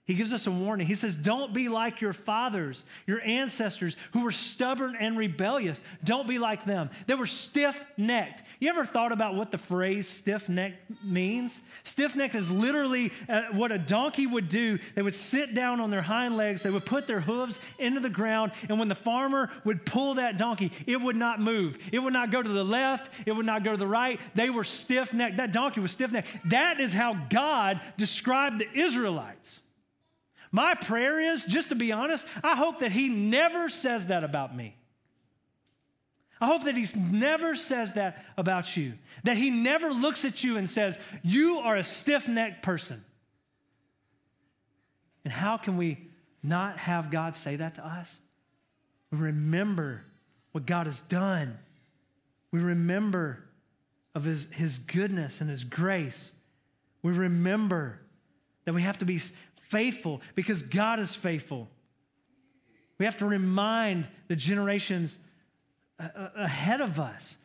He 0.07 0.13
gives 0.13 0.31
us 0.31 0.47
a 0.47 0.51
warning. 0.51 0.87
He 0.87 0.95
says, 0.95 1.15
Don't 1.15 1.53
be 1.53 1.67
like 1.67 1.99
your 1.99 2.13
fathers, 2.13 2.85
your 3.05 3.21
ancestors 3.21 3.97
who 4.13 4.23
were 4.23 4.31
stubborn 4.31 4.95
and 4.97 5.17
rebellious. 5.17 5.81
Don't 6.01 6.25
be 6.25 6.39
like 6.39 6.63
them. 6.63 6.89
They 7.07 7.15
were 7.15 7.25
stiff 7.25 7.85
necked. 7.97 8.41
You 8.61 8.69
ever 8.69 8.85
thought 8.85 9.11
about 9.11 9.35
what 9.35 9.51
the 9.51 9.57
phrase 9.57 10.07
stiff 10.07 10.47
necked 10.47 11.03
means? 11.03 11.59
Stiff 11.83 12.15
necked 12.15 12.35
is 12.35 12.49
literally 12.49 13.11
uh, 13.27 13.43
what 13.51 13.73
a 13.73 13.77
donkey 13.77 14.25
would 14.25 14.47
do. 14.47 14.79
They 14.95 15.01
would 15.01 15.13
sit 15.13 15.53
down 15.53 15.81
on 15.81 15.91
their 15.91 16.01
hind 16.01 16.37
legs, 16.37 16.63
they 16.63 16.69
would 16.69 16.85
put 16.85 17.05
their 17.05 17.19
hooves 17.19 17.59
into 17.77 17.99
the 17.99 18.09
ground, 18.09 18.53
and 18.69 18.79
when 18.79 18.87
the 18.87 18.95
farmer 18.95 19.51
would 19.65 19.85
pull 19.85 20.13
that 20.13 20.37
donkey, 20.37 20.71
it 20.85 21.01
would 21.01 21.17
not 21.17 21.41
move. 21.41 21.77
It 21.91 21.99
would 21.99 22.13
not 22.13 22.31
go 22.31 22.41
to 22.41 22.49
the 22.49 22.63
left, 22.63 23.09
it 23.25 23.33
would 23.33 23.45
not 23.45 23.65
go 23.65 23.71
to 23.71 23.77
the 23.77 23.85
right. 23.85 24.21
They 24.35 24.49
were 24.49 24.63
stiff 24.63 25.13
necked. 25.13 25.35
That 25.35 25.51
donkey 25.51 25.81
was 25.81 25.91
stiff 25.91 26.13
necked. 26.13 26.29
That 26.49 26.79
is 26.79 26.93
how 26.93 27.13
God 27.29 27.81
described 27.97 28.59
the 28.59 28.71
Israelites. 28.73 29.59
My 30.51 30.75
prayer 30.75 31.19
is, 31.19 31.43
just 31.43 31.69
to 31.69 31.75
be 31.75 31.91
honest, 31.91 32.25
I 32.43 32.55
hope 32.55 32.79
that 32.79 32.91
he 32.91 33.09
never 33.09 33.69
says 33.69 34.07
that 34.07 34.23
about 34.23 34.55
me. 34.55 34.75
I 36.39 36.45
hope 36.45 36.65
that 36.65 36.77
he 36.77 36.85
never 36.99 37.55
says 37.55 37.93
that 37.93 38.23
about 38.37 38.77
you. 38.77 38.93
That 39.23 39.37
he 39.37 39.49
never 39.49 39.89
looks 39.89 40.23
at 40.23 40.43
you 40.43 40.57
and 40.57 40.69
says, 40.69 40.99
You 41.23 41.59
are 41.59 41.75
a 41.75 41.83
stiff 41.83 42.27
necked 42.27 42.61
person. 42.61 43.03
And 45.23 45.33
how 45.33 45.57
can 45.57 45.77
we 45.77 46.07
not 46.43 46.77
have 46.77 47.09
God 47.09 47.35
say 47.35 47.55
that 47.55 47.75
to 47.75 47.85
us? 47.85 48.19
We 49.11 49.17
remember 49.17 50.03
what 50.51 50.65
God 50.65 50.85
has 50.85 51.01
done, 51.01 51.57
we 52.51 52.59
remember 52.59 53.43
of 54.15 54.23
his, 54.23 54.47
his 54.51 54.79
goodness 54.79 55.41
and 55.41 55.49
his 55.49 55.63
grace. 55.63 56.33
We 57.03 57.11
remember 57.11 57.99
that 58.65 58.73
we 58.73 58.81
have 58.81 58.97
to 58.97 59.05
be 59.05 59.19
faithful 59.69 60.21
because 60.35 60.61
God 60.61 60.99
is 60.99 61.15
faithful. 61.15 61.67
We 62.97 63.05
have 63.05 63.17
to 63.17 63.25
remind 63.25 64.07
the 64.27 64.35
generations 64.35 65.17
ahead 65.99 66.81
of 66.81 66.99
us 66.99 67.37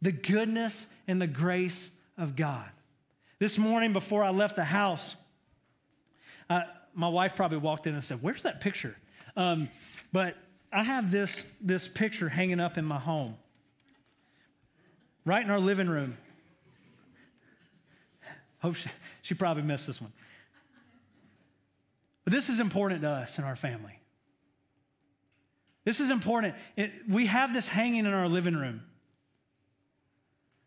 the 0.00 0.12
goodness 0.12 0.86
and 1.08 1.20
the 1.20 1.26
grace 1.26 1.90
of 2.16 2.36
God. 2.36 2.68
This 3.40 3.58
morning, 3.58 3.92
before 3.92 4.22
I 4.22 4.30
left 4.30 4.56
the 4.56 4.64
house, 4.64 5.16
uh, 6.48 6.62
my 6.94 7.08
wife 7.08 7.34
probably 7.34 7.58
walked 7.58 7.86
in 7.86 7.94
and 7.94 8.02
said, 8.02 8.18
Where's 8.22 8.42
that 8.44 8.60
picture? 8.60 8.96
Um, 9.36 9.68
but 10.12 10.36
I 10.72 10.82
have 10.82 11.10
this, 11.10 11.44
this 11.60 11.88
picture 11.88 12.28
hanging 12.28 12.60
up 12.60 12.78
in 12.78 12.84
my 12.84 12.98
home, 12.98 13.36
right 15.24 15.44
in 15.44 15.50
our 15.50 15.60
living 15.60 15.88
room. 15.88 16.16
Hope 18.60 18.74
she, 18.74 18.88
she 19.22 19.34
probably 19.34 19.62
missed 19.62 19.86
this 19.86 20.00
one. 20.00 20.12
But 22.28 22.34
this 22.34 22.50
is 22.50 22.60
important 22.60 23.00
to 23.00 23.08
us 23.08 23.38
and 23.38 23.46
our 23.46 23.56
family. 23.56 23.98
This 25.84 25.98
is 25.98 26.10
important. 26.10 26.56
It, 26.76 26.92
we 27.08 27.24
have 27.24 27.54
this 27.54 27.68
hanging 27.68 28.04
in 28.04 28.12
our 28.12 28.28
living 28.28 28.54
room. 28.54 28.82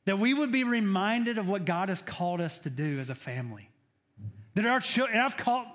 That 0.06 0.18
we 0.18 0.34
would 0.34 0.52
be 0.52 0.64
reminded 0.64 1.38
of 1.38 1.48
what 1.48 1.66
God 1.66 1.90
has 1.90 2.02
called 2.02 2.42
us 2.42 2.58
to 2.58 2.72
do 2.72 3.00
as 3.00 3.12
a 3.12 3.14
family. 3.14 3.70
That 4.56 4.66
our 4.66 4.80
children, 4.80 5.20
I've 5.20 5.38
called, 5.38 5.68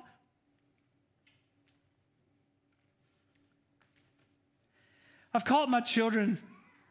I've 5.33 5.45
caught 5.45 5.71
my 5.71 5.83
children 5.83 6.41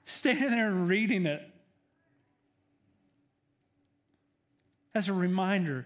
standing 0.06 0.52
there 0.52 0.68
and 0.68 0.88
reading 0.88 1.26
it 1.26 1.42
as 4.94 5.10
a 5.10 5.14
reminder 5.14 5.86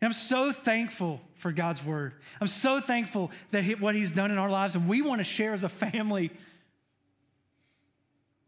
and 0.00 0.08
I'm 0.08 0.12
so 0.12 0.52
thankful 0.52 1.20
for 1.36 1.52
God's 1.52 1.84
word. 1.84 2.14
I'm 2.40 2.46
so 2.48 2.80
thankful 2.80 3.30
that 3.50 3.64
what 3.80 3.94
he's 3.94 4.12
done 4.12 4.30
in 4.30 4.38
our 4.38 4.50
lives, 4.50 4.74
and 4.74 4.88
we 4.88 5.02
want 5.02 5.20
to 5.20 5.24
share 5.24 5.54
as 5.54 5.64
a 5.64 5.68
family 5.68 6.30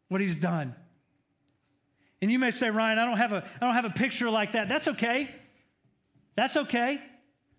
what 0.08 0.20
he's 0.20 0.36
done. 0.36 0.74
And 2.20 2.30
you 2.30 2.38
may 2.38 2.50
say, 2.50 2.70
Ryan, 2.70 2.98
I 2.98 3.04
don't 3.04 3.18
have 3.18 3.32
a, 3.32 3.44
I 3.60 3.64
don't 3.64 3.74
have 3.74 3.84
a 3.84 3.90
picture 3.90 4.28
like 4.30 4.52
that. 4.52 4.68
That's 4.68 4.88
okay. 4.88 5.30
That's 6.34 6.56
okay. 6.56 7.00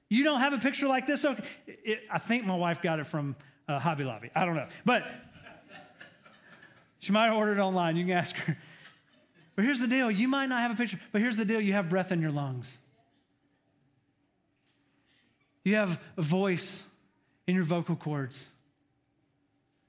You 0.10 0.24
don't 0.24 0.40
have 0.40 0.54
a 0.54 0.58
picture 0.58 0.88
like 0.88 1.08
this? 1.08 1.24
Okay. 1.24 1.44
It, 1.68 2.00
I 2.12 2.20
think 2.20 2.46
my 2.46 2.56
wife 2.56 2.82
got 2.82 3.00
it 3.00 3.08
from 3.08 3.36
uh, 3.68 3.80
Hobby 3.80 4.04
Lobby. 4.04 4.32
I 4.36 4.46
don't 4.46 4.56
know. 4.56 4.68
But 4.86 5.06
she 7.00 7.12
might 7.12 7.28
have 7.28 7.38
ordered 7.38 7.58
it 7.58 7.62
online. 7.62 7.96
You 7.96 8.06
can 8.06 8.14
ask 8.14 8.36
her. 8.36 8.58
But 9.56 9.66
here's 9.66 9.80
the 9.80 9.88
deal 9.88 10.10
you 10.10 10.28
might 10.28 10.48
not 10.48 10.60
have 10.60 10.72
a 10.72 10.76
picture, 10.76 11.00
but 11.12 11.22
here's 11.22 11.38
the 11.38 11.46
deal 11.46 11.60
you 11.60 11.74
have 11.74 11.90
breath 11.90 12.12
in 12.12 12.22
your 12.22 12.32
lungs. 12.32 12.78
You 15.70 15.76
have 15.76 16.02
a 16.18 16.24
voice 16.24 16.84
in 17.46 17.54
your 17.54 17.64
vocal 17.64 17.96
cords. 17.96 18.48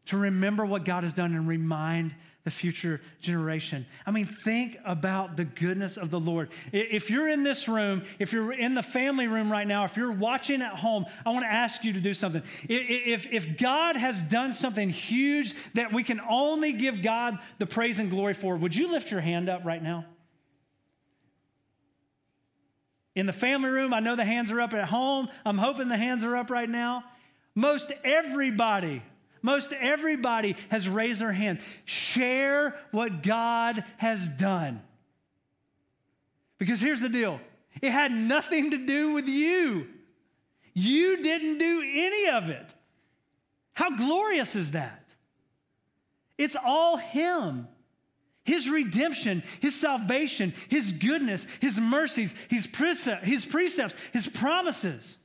to 0.05 0.19
remember 0.19 0.67
what 0.67 0.85
God 0.85 1.05
has 1.05 1.15
done 1.15 1.35
and 1.35 1.49
remind 1.49 2.15
the 2.45 2.51
future 2.51 3.01
generation. 3.23 3.87
I 4.05 4.11
mean, 4.11 4.27
think 4.27 4.77
about 4.85 5.39
the 5.39 5.47
goodness 5.47 5.97
of 5.97 6.11
the 6.11 6.21
Lord. 6.21 6.51
If 6.71 7.09
you're 7.09 7.29
in 7.29 7.45
this 7.45 7.67
room, 7.67 8.03
if 8.19 8.35
you're 8.35 8.53
in 8.53 8.75
the 8.75 8.83
family 8.83 9.27
room 9.27 9.51
right 9.51 9.67
now, 9.67 9.85
if 9.85 9.97
you're 9.97 10.13
watching 10.13 10.61
at 10.61 10.75
home, 10.75 11.07
I 11.25 11.31
want 11.31 11.45
to 11.45 11.51
ask 11.51 11.83
you 11.83 11.95
to 11.95 12.01
do 12.01 12.13
something. 12.13 12.43
If, 12.69 13.27
if 13.33 13.57
God 13.57 13.97
has 13.97 14.21
done 14.21 14.53
something 14.53 14.91
huge 14.91 15.55
that 15.73 15.95
we 15.95 16.03
can 16.03 16.21
only 16.29 16.73
give 16.73 17.01
God 17.01 17.39
the 17.59 17.67
praise 17.67 17.99
and 17.99 18.11
glory 18.11 18.35
for, 18.35 18.55
would 18.55 18.75
you 18.75 18.93
lift 18.93 19.11
your 19.11 19.23
hand 19.23 19.49
up 19.49 19.65
right 19.65 19.83
now? 19.83 20.05
In 23.15 23.27
the 23.27 23.33
family 23.33 23.71
room, 23.71 23.93
I 23.93 24.01
know 24.01 24.17
the 24.17 24.25
hands 24.25 24.51
are 24.53 24.61
up 24.61 24.73
at 24.73 24.89
home. 24.89 25.29
I'm 25.45 25.59
hoping 25.59 25.89
the 25.89 25.97
hands 25.97 26.25
are 26.25 26.37
up 26.37 26.51
right 26.51 26.69
now. 26.69 27.05
Most 27.55 27.93
everybody 28.05 29.03
most 29.43 29.73
everybody 29.73 30.57
has 30.69 30.89
raised 30.89 31.21
their 31.21 31.33
hand. 31.33 31.61
Share 31.85 32.77
what 32.91 33.23
God 33.23 33.83
has 33.97 34.29
done. 34.29 34.83
Because 36.59 36.81
here's 36.81 37.01
the 37.01 37.09
deal 37.09 37.41
it 37.81 37.91
had 37.91 38.13
nothing 38.13 38.73
to 38.73 38.87
do 38.87 39.13
with 39.13 39.27
you, 39.27 39.89
you 40.75 41.23
didn't 41.23 41.59
do 41.59 41.83
any 41.83 42.29
of 42.29 42.49
it. 42.51 42.75
How 43.73 43.97
glorious 43.97 44.55
is 44.57 44.73
that? 44.73 45.15
It's 46.37 46.57
all 46.57 46.97
Him. 46.99 47.69
His 48.51 48.69
redemption, 48.69 49.45
His 49.61 49.81
salvation, 49.81 50.53
His 50.69 50.91
goodness, 50.91 51.47
His 51.61 51.79
mercies, 51.79 52.35
His, 52.49 52.67
precept, 52.67 53.23
his 53.23 53.45
precepts, 53.45 53.95
His 54.13 54.27
promises. 54.27 55.17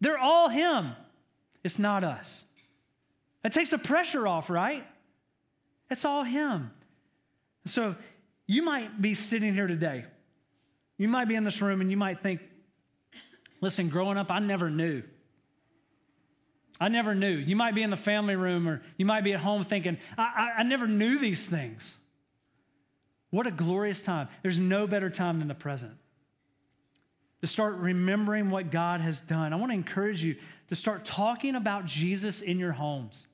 They're 0.00 0.18
all 0.18 0.48
Him. 0.48 0.92
It's 1.64 1.80
not 1.80 2.04
us. 2.04 2.44
That 3.42 3.52
takes 3.52 3.70
the 3.70 3.78
pressure 3.78 4.28
off, 4.28 4.50
right? 4.50 4.86
It's 5.90 6.04
all 6.04 6.22
Him. 6.22 6.70
So 7.64 7.96
you 8.46 8.62
might 8.62 9.02
be 9.02 9.14
sitting 9.14 9.52
here 9.52 9.66
today. 9.66 10.04
You 10.96 11.08
might 11.08 11.26
be 11.26 11.34
in 11.34 11.42
this 11.42 11.60
room 11.60 11.80
and 11.80 11.90
you 11.90 11.96
might 11.96 12.20
think, 12.20 12.40
listen, 13.60 13.88
growing 13.88 14.16
up, 14.16 14.30
I 14.30 14.38
never 14.38 14.70
knew. 14.70 15.02
I 16.80 16.86
never 16.86 17.16
knew. 17.16 17.34
You 17.34 17.56
might 17.56 17.74
be 17.74 17.82
in 17.82 17.90
the 17.90 17.96
family 17.96 18.36
room 18.36 18.68
or 18.68 18.80
you 18.96 19.06
might 19.06 19.24
be 19.24 19.32
at 19.32 19.40
home 19.40 19.64
thinking, 19.64 19.98
I, 20.16 20.52
I, 20.56 20.60
I 20.60 20.62
never 20.62 20.86
knew 20.86 21.18
these 21.18 21.48
things. 21.48 21.96
What 23.34 23.48
a 23.48 23.50
glorious 23.50 24.00
time. 24.00 24.28
There's 24.42 24.60
no 24.60 24.86
better 24.86 25.10
time 25.10 25.40
than 25.40 25.48
the 25.48 25.56
present 25.56 25.96
to 27.40 27.48
start 27.48 27.74
remembering 27.78 28.48
what 28.48 28.70
God 28.70 29.00
has 29.00 29.18
done. 29.18 29.52
I 29.52 29.56
want 29.56 29.72
to 29.72 29.74
encourage 29.74 30.22
you 30.22 30.36
to 30.68 30.76
start 30.76 31.04
talking 31.04 31.56
about 31.56 31.84
Jesus 31.84 32.42
in 32.42 32.60
your 32.60 32.70
homes. 32.70 33.26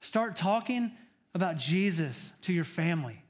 Start 0.00 0.34
talking 0.34 0.90
about 1.32 1.58
Jesus 1.58 2.32
to 2.42 2.52
your 2.52 2.64
family 2.64 3.22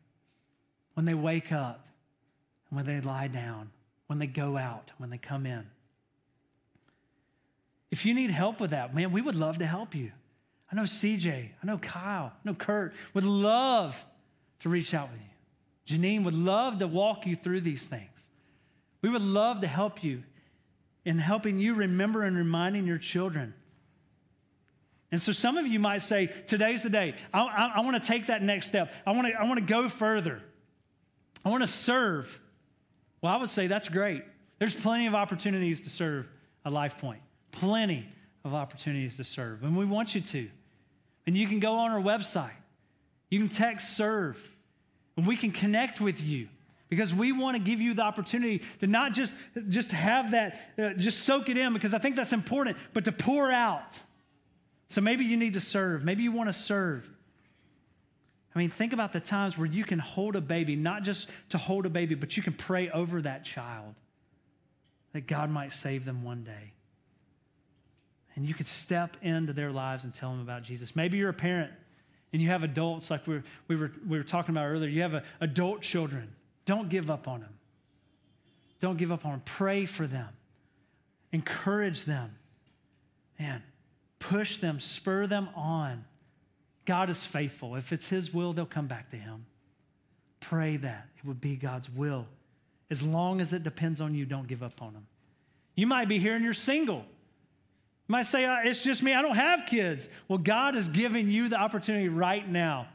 when 0.94 1.04
they 1.04 1.12
wake 1.12 1.52
up, 1.52 1.86
when 2.70 2.86
they 2.86 3.02
lie 3.02 3.28
down, 3.28 3.72
when 4.06 4.18
they 4.18 4.26
go 4.26 4.56
out, 4.56 4.90
when 4.96 5.10
they 5.10 5.18
come 5.18 5.44
in. 5.44 5.66
If 7.90 8.06
you 8.06 8.14
need 8.14 8.30
help 8.30 8.58
with 8.58 8.70
that, 8.70 8.94
man, 8.94 9.12
we 9.12 9.20
would 9.20 9.36
love 9.36 9.58
to 9.58 9.66
help 9.66 9.94
you. 9.94 10.12
I 10.72 10.76
know 10.76 10.84
CJ, 10.84 11.50
I 11.62 11.66
know 11.66 11.76
Kyle, 11.76 12.32
I 12.34 12.40
know 12.42 12.54
Kurt 12.54 12.94
would 13.12 13.24
love 13.24 14.02
to 14.60 14.68
reach 14.68 14.94
out 14.94 15.10
with 15.10 15.20
you. 15.20 15.98
Janine 15.98 16.24
would 16.24 16.34
love 16.34 16.78
to 16.78 16.86
walk 16.86 17.26
you 17.26 17.36
through 17.36 17.62
these 17.62 17.84
things. 17.84 18.30
We 19.02 19.08
would 19.08 19.22
love 19.22 19.60
to 19.62 19.66
help 19.66 20.04
you 20.04 20.22
in 21.04 21.18
helping 21.18 21.58
you 21.58 21.74
remember 21.74 22.22
and 22.22 22.36
reminding 22.36 22.86
your 22.86 22.98
children 22.98 23.54
and 25.12 25.20
so 25.20 25.32
some 25.32 25.56
of 25.56 25.66
you 25.66 25.80
might 25.80 26.02
say, 26.02 26.28
today's 26.46 26.82
the 26.82 26.90
day. 26.90 27.14
I, 27.34 27.42
I, 27.42 27.72
I 27.76 27.80
want 27.80 28.02
to 28.02 28.08
take 28.08 28.28
that 28.28 28.42
next 28.42 28.66
step. 28.66 28.92
I 29.04 29.12
want 29.12 29.26
to 29.26 29.34
I 29.34 29.44
want 29.44 29.58
to 29.58 29.64
go 29.64 29.88
further. 29.88 30.40
I 31.44 31.48
want 31.48 31.62
to 31.62 31.68
serve. 31.68 32.40
Well, 33.20 33.34
I 33.34 33.36
would 33.36 33.48
say 33.48 33.66
that's 33.66 33.88
great. 33.88 34.22
There's 34.58 34.74
plenty 34.74 35.06
of 35.06 35.14
opportunities 35.14 35.82
to 35.82 35.90
serve 35.90 36.28
a 36.64 36.70
Life 36.70 36.98
Point. 36.98 37.20
Plenty 37.50 38.06
of 38.44 38.54
opportunities 38.54 39.16
to 39.16 39.24
serve. 39.24 39.64
And 39.64 39.76
we 39.76 39.84
want 39.84 40.14
you 40.14 40.20
to. 40.20 40.48
And 41.26 41.36
you 41.36 41.46
can 41.48 41.60
go 41.60 41.72
on 41.72 41.90
our 41.90 42.00
website. 42.00 42.50
You 43.30 43.38
can 43.38 43.48
text 43.48 43.96
serve. 43.96 44.50
And 45.16 45.26
we 45.26 45.36
can 45.36 45.50
connect 45.50 46.00
with 46.00 46.22
you 46.22 46.48
because 46.88 47.14
we 47.14 47.32
want 47.32 47.56
to 47.56 47.62
give 47.62 47.80
you 47.80 47.94
the 47.94 48.02
opportunity 48.02 48.62
to 48.80 48.86
not 48.86 49.12
just, 49.12 49.34
just 49.68 49.92
have 49.92 50.32
that, 50.32 50.60
uh, 50.78 50.90
just 50.90 51.20
soak 51.20 51.48
it 51.48 51.56
in 51.56 51.72
because 51.72 51.94
I 51.94 51.98
think 51.98 52.16
that's 52.16 52.32
important, 52.32 52.76
but 52.92 53.04
to 53.04 53.12
pour 53.12 53.50
out 53.50 54.00
so 54.90 55.00
maybe 55.00 55.24
you 55.24 55.36
need 55.36 55.54
to 55.54 55.60
serve. 55.60 56.04
Maybe 56.04 56.24
you 56.24 56.32
want 56.32 56.48
to 56.48 56.52
serve. 56.52 57.08
I 58.54 58.58
mean, 58.58 58.70
think 58.70 58.92
about 58.92 59.12
the 59.12 59.20
times 59.20 59.56
where 59.56 59.66
you 59.66 59.84
can 59.84 60.00
hold 60.00 60.34
a 60.34 60.40
baby, 60.40 60.74
not 60.74 61.04
just 61.04 61.28
to 61.50 61.58
hold 61.58 61.86
a 61.86 61.88
baby, 61.88 62.16
but 62.16 62.36
you 62.36 62.42
can 62.42 62.52
pray 62.52 62.90
over 62.90 63.22
that 63.22 63.44
child 63.44 63.94
that 65.12 65.28
God 65.28 65.48
might 65.48 65.72
save 65.72 66.04
them 66.04 66.24
one 66.24 66.42
day. 66.42 66.72
And 68.34 68.44
you 68.44 68.52
could 68.52 68.66
step 68.66 69.16
into 69.22 69.52
their 69.52 69.70
lives 69.70 70.02
and 70.02 70.12
tell 70.12 70.30
them 70.30 70.40
about 70.40 70.64
Jesus. 70.64 70.96
Maybe 70.96 71.18
you're 71.18 71.30
a 71.30 71.34
parent 71.34 71.70
and 72.32 72.40
you 72.40 72.48
have 72.48 72.62
adults 72.62 73.10
like 73.10 73.26
we 73.26 73.34
were, 73.34 73.44
we 73.68 73.76
were, 73.76 73.92
we 74.08 74.18
were 74.18 74.24
talking 74.24 74.54
about 74.54 74.66
earlier. 74.66 74.88
You 74.88 75.02
have 75.02 75.14
a, 75.14 75.22
adult 75.40 75.82
children. 75.82 76.32
Don't 76.64 76.88
give 76.88 77.10
up 77.10 77.26
on 77.26 77.40
them. 77.40 77.54
Don't 78.80 78.96
give 78.96 79.12
up 79.12 79.24
on 79.26 79.32
them. 79.32 79.42
Pray 79.44 79.84
for 79.84 80.06
them, 80.06 80.28
encourage 81.32 82.04
them. 82.04 82.36
Man, 83.38 83.62
push 84.18 84.58
them, 84.58 84.80
spur 84.80 85.26
them 85.26 85.48
on. 85.54 86.04
God 86.84 87.10
is 87.10 87.24
faithful. 87.24 87.76
If 87.76 87.92
it's 87.92 88.08
His 88.08 88.32
will, 88.32 88.52
they'll 88.52 88.66
come 88.66 88.86
back 88.86 89.10
to 89.10 89.16
Him. 89.16 89.46
Pray 90.40 90.76
that 90.78 91.08
it 91.16 91.26
would 91.26 91.40
be 91.40 91.56
God's 91.56 91.90
will. 91.90 92.26
As 92.90 93.02
long 93.02 93.40
as 93.40 93.52
it 93.52 93.62
depends 93.62 94.00
on 94.00 94.14
you, 94.14 94.24
don't 94.24 94.48
give 94.48 94.62
up 94.62 94.82
on 94.82 94.94
them. 94.94 95.06
You 95.74 95.86
might 95.86 96.08
be 96.08 96.18
here 96.18 96.34
and 96.34 96.44
you're 96.44 96.52
single. 96.52 97.04
You 98.10 98.12
might 98.16 98.26
say, 98.26 98.44
uh, 98.44 98.62
It's 98.64 98.82
just 98.82 99.04
me, 99.04 99.14
I 99.14 99.22
don't 99.22 99.36
have 99.36 99.66
kids. 99.66 100.08
Well, 100.26 100.40
God 100.40 100.74
is 100.74 100.88
giving 100.88 101.30
you 101.30 101.48
the 101.48 101.54
opportunity 101.54 102.08
right 102.08 102.46
now 102.48 102.88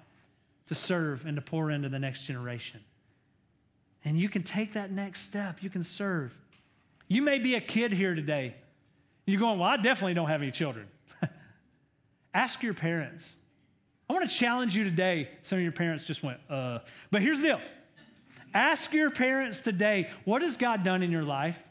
to 0.67 0.75
serve 0.75 1.25
and 1.25 1.38
to 1.38 1.41
pour 1.41 1.71
into 1.71 1.88
the 1.88 1.99
next 1.99 2.25
generation. 2.25 2.82
And 4.04 4.19
you 4.19 4.28
can 4.28 4.43
take 4.43 4.73
that 4.73 4.91
next 4.91 5.21
step, 5.21 5.63
you 5.63 5.69
can 5.69 5.84
serve. 5.84 6.36
You 7.08 7.21
may 7.21 7.39
be 7.39 7.56
a 7.56 7.62
kid 7.62 7.93
here 7.93 8.13
today. 8.13 8.56
You're 9.25 9.39
going, 9.39 9.58
Well, 9.58 9.69
I 9.69 9.78
definitely 9.78 10.15
don't 10.15 10.28
have 10.28 10.41
any 10.41 10.51
children. 10.51 10.86
Ask 12.34 12.62
your 12.62 12.73
parents. 12.73 13.38
I 14.10 14.13
want 14.15 14.30
to 14.30 14.36
challenge 14.36 14.75
you 14.75 14.84
today. 14.84 15.30
Some 15.43 15.60
of 15.60 15.63
your 15.63 15.71
parents 15.71 16.06
just 16.06 16.23
went, 16.23 16.41
uh. 16.49 16.80
But 17.10 17.21
here's 17.21 17.39
the 17.39 17.47
deal 17.47 17.62
ask 18.54 18.91
your 18.91 19.12
parents 19.12 19.62
today, 19.62 20.10
what 20.25 20.41
has 20.41 20.58
God 20.58 20.84
done 20.84 21.04
in 21.04 21.10
your 21.10 21.23
life? 21.23 21.63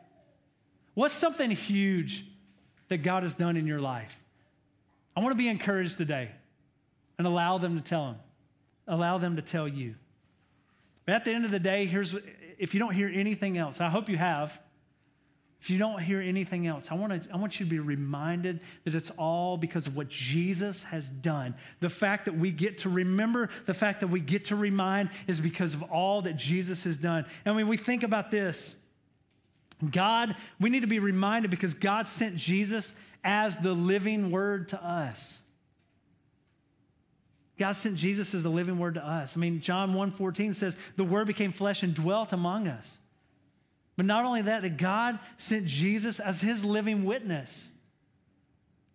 What's 0.95 1.13
something 1.13 1.51
huge 1.51 2.25
that 2.89 2.99
God 2.99 3.23
has 3.23 3.35
done 3.35 3.57
in 3.57 3.67
your 3.67 3.81
life? 3.81 4.21
I 5.17 5.21
want 5.21 5.33
to 5.33 5.39
be 5.39 5.49
encouraged 5.49 5.99
today 5.99 6.31
and 7.19 7.27
allow 7.27 7.59
them 7.59 7.77
to 7.77 7.83
tell 7.83 8.07
them, 8.07 8.17
allow 8.89 9.19
them 9.19 9.37
to 9.37 9.43
tell 9.43 9.69
you. 9.69 9.95
But 11.07 11.15
at 11.15 11.25
the 11.25 11.33
end 11.33 11.45
of 11.45 11.51
the 11.51 11.61
day, 11.61 11.87
here's 11.87 12.15
if 12.59 12.75
you 12.75 12.81
don't 12.81 12.95
hear 12.95 13.11
anything 13.13 13.59
else, 13.59 13.81
I 13.81 13.89
hope 13.89 14.09
you 14.09 14.17
have. 14.17 14.61
If 15.61 15.71
you 15.71 15.79
don't 15.79 15.99
hear 15.99 16.21
anything 16.21 16.67
else, 16.67 16.91
I 16.91 16.95
want, 16.95 17.25
to, 17.25 17.33
I 17.33 17.39
want 17.39 17.59
you 17.59 17.65
to 17.65 17.71
be 17.71 17.79
reminded 17.79 18.61
that 18.85 18.95
it's 18.95 19.09
all 19.13 19.57
because 19.57 19.87
of 19.87 19.97
what 19.97 20.09
Jesus 20.09 20.83
has 20.85 21.09
done. 21.09 21.55
The 21.81 21.89
fact 21.89 22.27
that 22.27 22.37
we 22.37 22.51
get 22.51 22.79
to 22.79 22.91
remember, 22.91 23.49
the 23.65 23.73
fact 23.73 24.01
that 24.01 24.09
we 24.09 24.21
get 24.21 24.45
to 24.47 24.57
remind 24.57 25.09
is 25.27 25.41
because 25.41 25.73
of 25.73 25.83
all 25.85 26.21
that 26.23 26.37
Jesus 26.37 26.85
has 26.85 26.99
done. 26.99 27.25
And 27.47 27.57
when 27.57 27.67
we 27.67 27.79
think 27.79 28.03
about 28.03 28.31
this, 28.31 28.77
God, 29.91 30.37
we 30.61 30.71
need 30.71 30.81
to 30.81 30.87
be 30.87 30.99
reminded 30.99 31.51
because 31.51 31.75
God 31.75 32.09
sent 32.09 32.37
Jesus 32.37 32.95
as 33.23 33.57
the 33.57 33.73
living 33.73 34.31
word 34.31 34.69
to 34.69 34.85
us. 34.85 35.41
God 37.59 37.73
sent 37.73 37.97
Jesus 37.97 38.35
as 38.35 38.43
the 38.43 38.49
living 38.51 38.79
word 38.79 38.95
to 38.95 39.07
us. 39.07 39.37
I 39.37 39.41
mean, 39.41 39.61
John 39.61 39.95
1:14 39.95 40.55
says, 40.55 40.77
"The 40.97 41.05
word 41.05 41.27
became 41.27 41.53
flesh 41.53 41.83
and 41.83 41.95
dwelt 41.95 42.33
among 42.33 42.67
us." 42.67 42.99
But 43.97 44.07
not 44.07 44.25
only 44.25 44.43
that, 44.43 44.63
that 44.63 44.77
God 44.77 45.21
sent 45.37 45.67
Jesus 45.67 46.19
as 46.19 46.41
his 46.41 46.65
living 46.65 47.05
witness. 47.05 47.71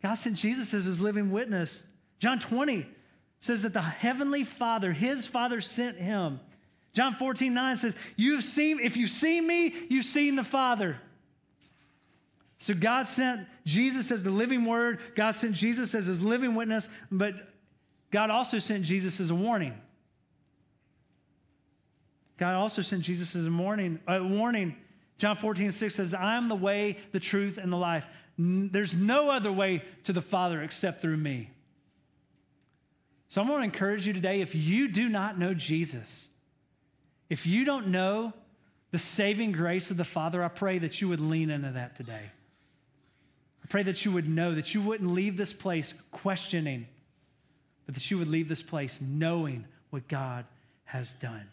God 0.02 0.15
sent 0.15 0.36
Jesus 0.36 0.73
as 0.73 0.86
his 0.86 0.99
living 0.99 1.32
witness. 1.32 1.84
John 2.19 2.39
20 2.39 2.86
says 3.39 3.62
that 3.62 3.73
the 3.73 3.82
heavenly 3.82 4.43
Father, 4.43 4.91
his 4.91 5.25
Father 5.25 5.62
sent 5.62 5.97
him. 5.97 6.41
John 6.93 7.13
14, 7.13 7.54
9 7.54 7.75
says, 7.78 7.95
You've 8.15 8.43
seen, 8.43 8.80
if 8.80 8.97
you've 8.97 9.10
seen 9.10 9.45
me, 9.45 9.73
you've 9.89 10.06
seen 10.06 10.36
the 10.36 10.43
Father. 10.43 10.97
So 12.58 12.73
God 12.73 13.08
sent 13.08 13.47
Jesus 13.65 14.12
as 14.12 14.23
the 14.23 14.32
living 14.32 14.65
word. 14.65 14.99
God 15.15 15.32
sent 15.32 15.56
Jesus 15.56 15.95
as 15.95 16.08
his 16.08 16.21
living 16.21 16.56
witness, 16.56 16.89
but 17.10 17.36
God 18.12 18.30
also 18.30 18.60
sent 18.60 18.84
Jesus 18.84 19.19
as 19.19 19.30
a 19.30 19.36
warning. 19.36 19.80
God 22.38 22.56
also 22.56 22.82
sent 22.82 23.04
Jesus 23.04 23.36
as 23.36 23.45
a 23.45 23.52
warning, 23.52 23.99
a 24.08 24.23
warning 24.23 24.75
John 25.19 25.36
14, 25.36 25.71
6 25.71 25.93
says, 25.93 26.13
I 26.13 26.38
am 26.38 26.47
the 26.47 26.56
way, 26.56 26.97
the 27.12 27.19
truth, 27.19 27.58
and 27.58 27.71
the 27.71 27.78
life. 27.78 28.08
There's 28.38 28.93
no 28.93 29.30
other 29.30 29.52
way 29.52 29.84
to 30.06 30.13
the 30.13 30.21
Father 30.21 30.62
except 30.63 31.02
through 31.02 31.17
me. 31.17 31.52
So 33.28 33.41
I 33.41 33.45
want 33.45 33.60
to 33.60 33.65
encourage 33.65 34.08
you 34.08 34.13
today 34.13 34.39
if 34.39 34.56
you 34.56 34.88
do 34.88 35.10
not 35.10 35.38
know 35.38 35.54
Jesus, 35.54 36.30
if 37.30 37.46
you 37.46 37.63
don't 37.63 37.88
know 37.88 38.34
the 38.92 38.98
saving 38.98 39.52
grace 39.52 39.92
of 39.92 39.98
the 39.98 40.04
Father, 40.04 40.44
I 40.44 40.48
pray 40.48 40.80
that 40.80 41.00
you 41.00 41.10
would 41.10 41.22
lean 41.22 41.50
into 41.50 41.72
that 41.72 41.96
today. 41.96 42.32
I 43.63 43.68
pray 43.68 43.84
that 43.84 44.04
you 44.04 44.12
would 44.12 44.28
know 44.28 44.56
that 44.56 44.74
you 44.74 44.82
wouldn't 44.82 45.12
leave 45.12 45.38
this 45.38 45.54
place 45.54 45.94
questioning, 46.12 46.88
but 47.86 47.94
that 47.96 48.10
you 48.10 48.18
would 48.18 48.28
leave 48.28 48.48
this 48.48 48.63
place 48.63 49.00
knowing 49.00 49.65
what 49.92 50.08
God 50.08 50.46
has 50.86 51.13
done. 51.13 51.48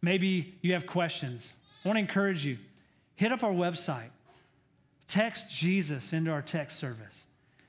Maybe 0.00 0.54
you 0.62 0.72
have 0.72 0.86
questions. 0.86 1.52
I 1.84 1.88
want 1.88 1.96
to 1.96 2.00
encourage 2.00 2.44
you 2.44 2.56
hit 3.16 3.32
up 3.32 3.42
our 3.42 3.52
website, 3.52 4.10
text 5.08 5.50
Jesus 5.50 6.12
into 6.12 6.30
our 6.30 6.40
text 6.40 6.78
service, 6.78 7.26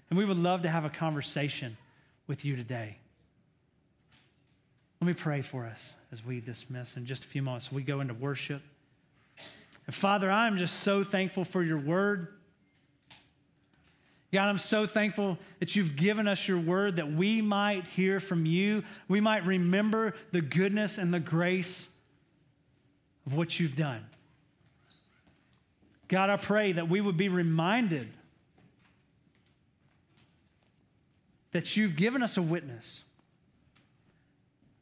and 0.09 0.17
we 0.17 0.23
would 0.23 0.37
love 0.37 0.61
to 0.61 0.69
have 0.69 0.85
a 0.85 0.89
conversation 0.89 1.75
with 2.27 2.45
you 2.45 2.55
today. 2.55 2.98
Let 5.01 5.07
me 5.07 5.13
pray 5.13 5.41
for 5.41 5.65
us 5.65 5.95
as 6.11 6.25
we 6.25 6.41
dismiss 6.41 6.97
in 6.97 7.05
just 7.05 7.23
a 7.23 7.27
few 7.27 7.41
moments. 7.41 7.71
We 7.71 7.83
go 7.83 8.01
into 8.01 8.13
worship. 8.13 8.61
And 9.85 9.95
Father, 9.95 10.29
I'm 10.29 10.57
just 10.57 10.81
so 10.81 11.03
thankful 11.03 11.45
for 11.45 11.63
your 11.63 11.79
word. 11.79 12.27
God, 14.31 14.49
I'm 14.49 14.57
so 14.57 14.85
thankful 14.85 15.39
that 15.59 15.75
you've 15.75 15.95
given 15.95 16.27
us 16.27 16.47
your 16.47 16.59
word 16.59 16.97
that 16.97 17.11
we 17.11 17.41
might 17.41 17.85
hear 17.85 18.19
from 18.19 18.45
you. 18.45 18.83
We 19.07 19.21
might 19.21 19.45
remember 19.45 20.13
the 20.31 20.41
goodness 20.41 20.97
and 20.97 21.13
the 21.13 21.19
grace 21.19 21.89
of 23.25 23.33
what 23.33 23.59
you've 23.59 23.75
done. 23.75 24.05
God, 26.07 26.29
I 26.29 26.37
pray 26.37 26.73
that 26.73 26.89
we 26.89 27.01
would 27.01 27.17
be 27.17 27.29
reminded 27.29 28.09
that 31.51 31.75
you've 31.75 31.95
given 31.95 32.21
us 32.21 32.37
a 32.37 32.41
witness, 32.41 33.01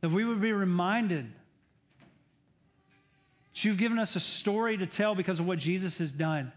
that 0.08 0.14
we 0.14 0.24
would 0.24 0.40
be 0.40 0.54
reminded 0.54 1.30
that 3.54 3.66
you've 3.66 3.78
given 3.78 4.00
us 4.00 4.16
a 4.16 4.22
story 4.22 4.78
to 4.78 4.86
tell 4.86 5.16
because 5.16 5.42
of 5.42 5.46
what 5.46 5.60
Jesus 5.60 5.98
has 5.98 6.14
done. 6.14 6.54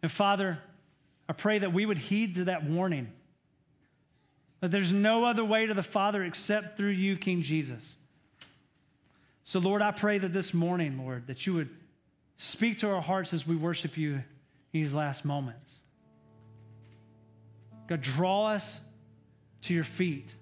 And 0.00 0.10
Father, 0.10 0.58
I 1.28 1.34
pray 1.34 1.58
that 1.58 1.74
we 1.74 1.84
would 1.84 1.98
heed 1.98 2.36
to 2.36 2.44
that 2.44 2.64
warning 2.64 3.12
that 4.60 4.70
there's 4.70 4.90
no 4.90 5.26
other 5.26 5.44
way 5.44 5.66
to 5.66 5.74
the 5.74 5.82
Father 5.82 6.24
except 6.24 6.78
through 6.78 6.92
you, 6.92 7.18
King 7.18 7.42
Jesus. 7.42 7.98
So, 9.42 9.58
Lord, 9.58 9.82
I 9.82 9.90
pray 9.90 10.16
that 10.16 10.32
this 10.32 10.54
morning, 10.54 10.96
Lord, 10.96 11.26
that 11.26 11.46
you 11.46 11.52
would 11.52 11.68
speak 12.38 12.78
to 12.78 12.88
our 12.88 13.02
hearts 13.02 13.34
as 13.34 13.46
we 13.46 13.54
worship 13.54 13.98
you 13.98 14.14
in 14.14 14.24
these 14.72 14.94
last 14.94 15.26
moments. 15.26 15.80
God, 17.86 18.00
draw 18.00 18.46
us 18.46 18.80
to 19.60 19.74
your 19.74 19.84
feet 19.84 20.32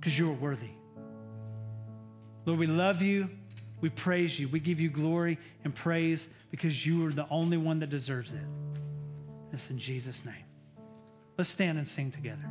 because 0.00 0.18
you 0.18 0.30
are 0.30 0.34
worthy. 0.34 0.70
Lord, 2.46 2.58
we 2.58 2.66
love 2.66 3.02
you. 3.02 3.28
We 3.82 3.90
praise 3.90 4.40
you. 4.40 4.48
We 4.48 4.58
give 4.58 4.80
you 4.80 4.88
glory 4.88 5.38
and 5.62 5.74
praise 5.74 6.30
because 6.50 6.86
you 6.86 7.06
are 7.06 7.12
the 7.12 7.26
only 7.28 7.58
one 7.58 7.80
that 7.80 7.90
deserves 7.90 8.32
it. 8.32 8.40
This 9.52 9.70
in 9.70 9.78
Jesus' 9.78 10.24
name. 10.24 10.34
Let's 11.36 11.50
stand 11.50 11.76
and 11.76 11.86
sing 11.86 12.10
together. 12.10 12.48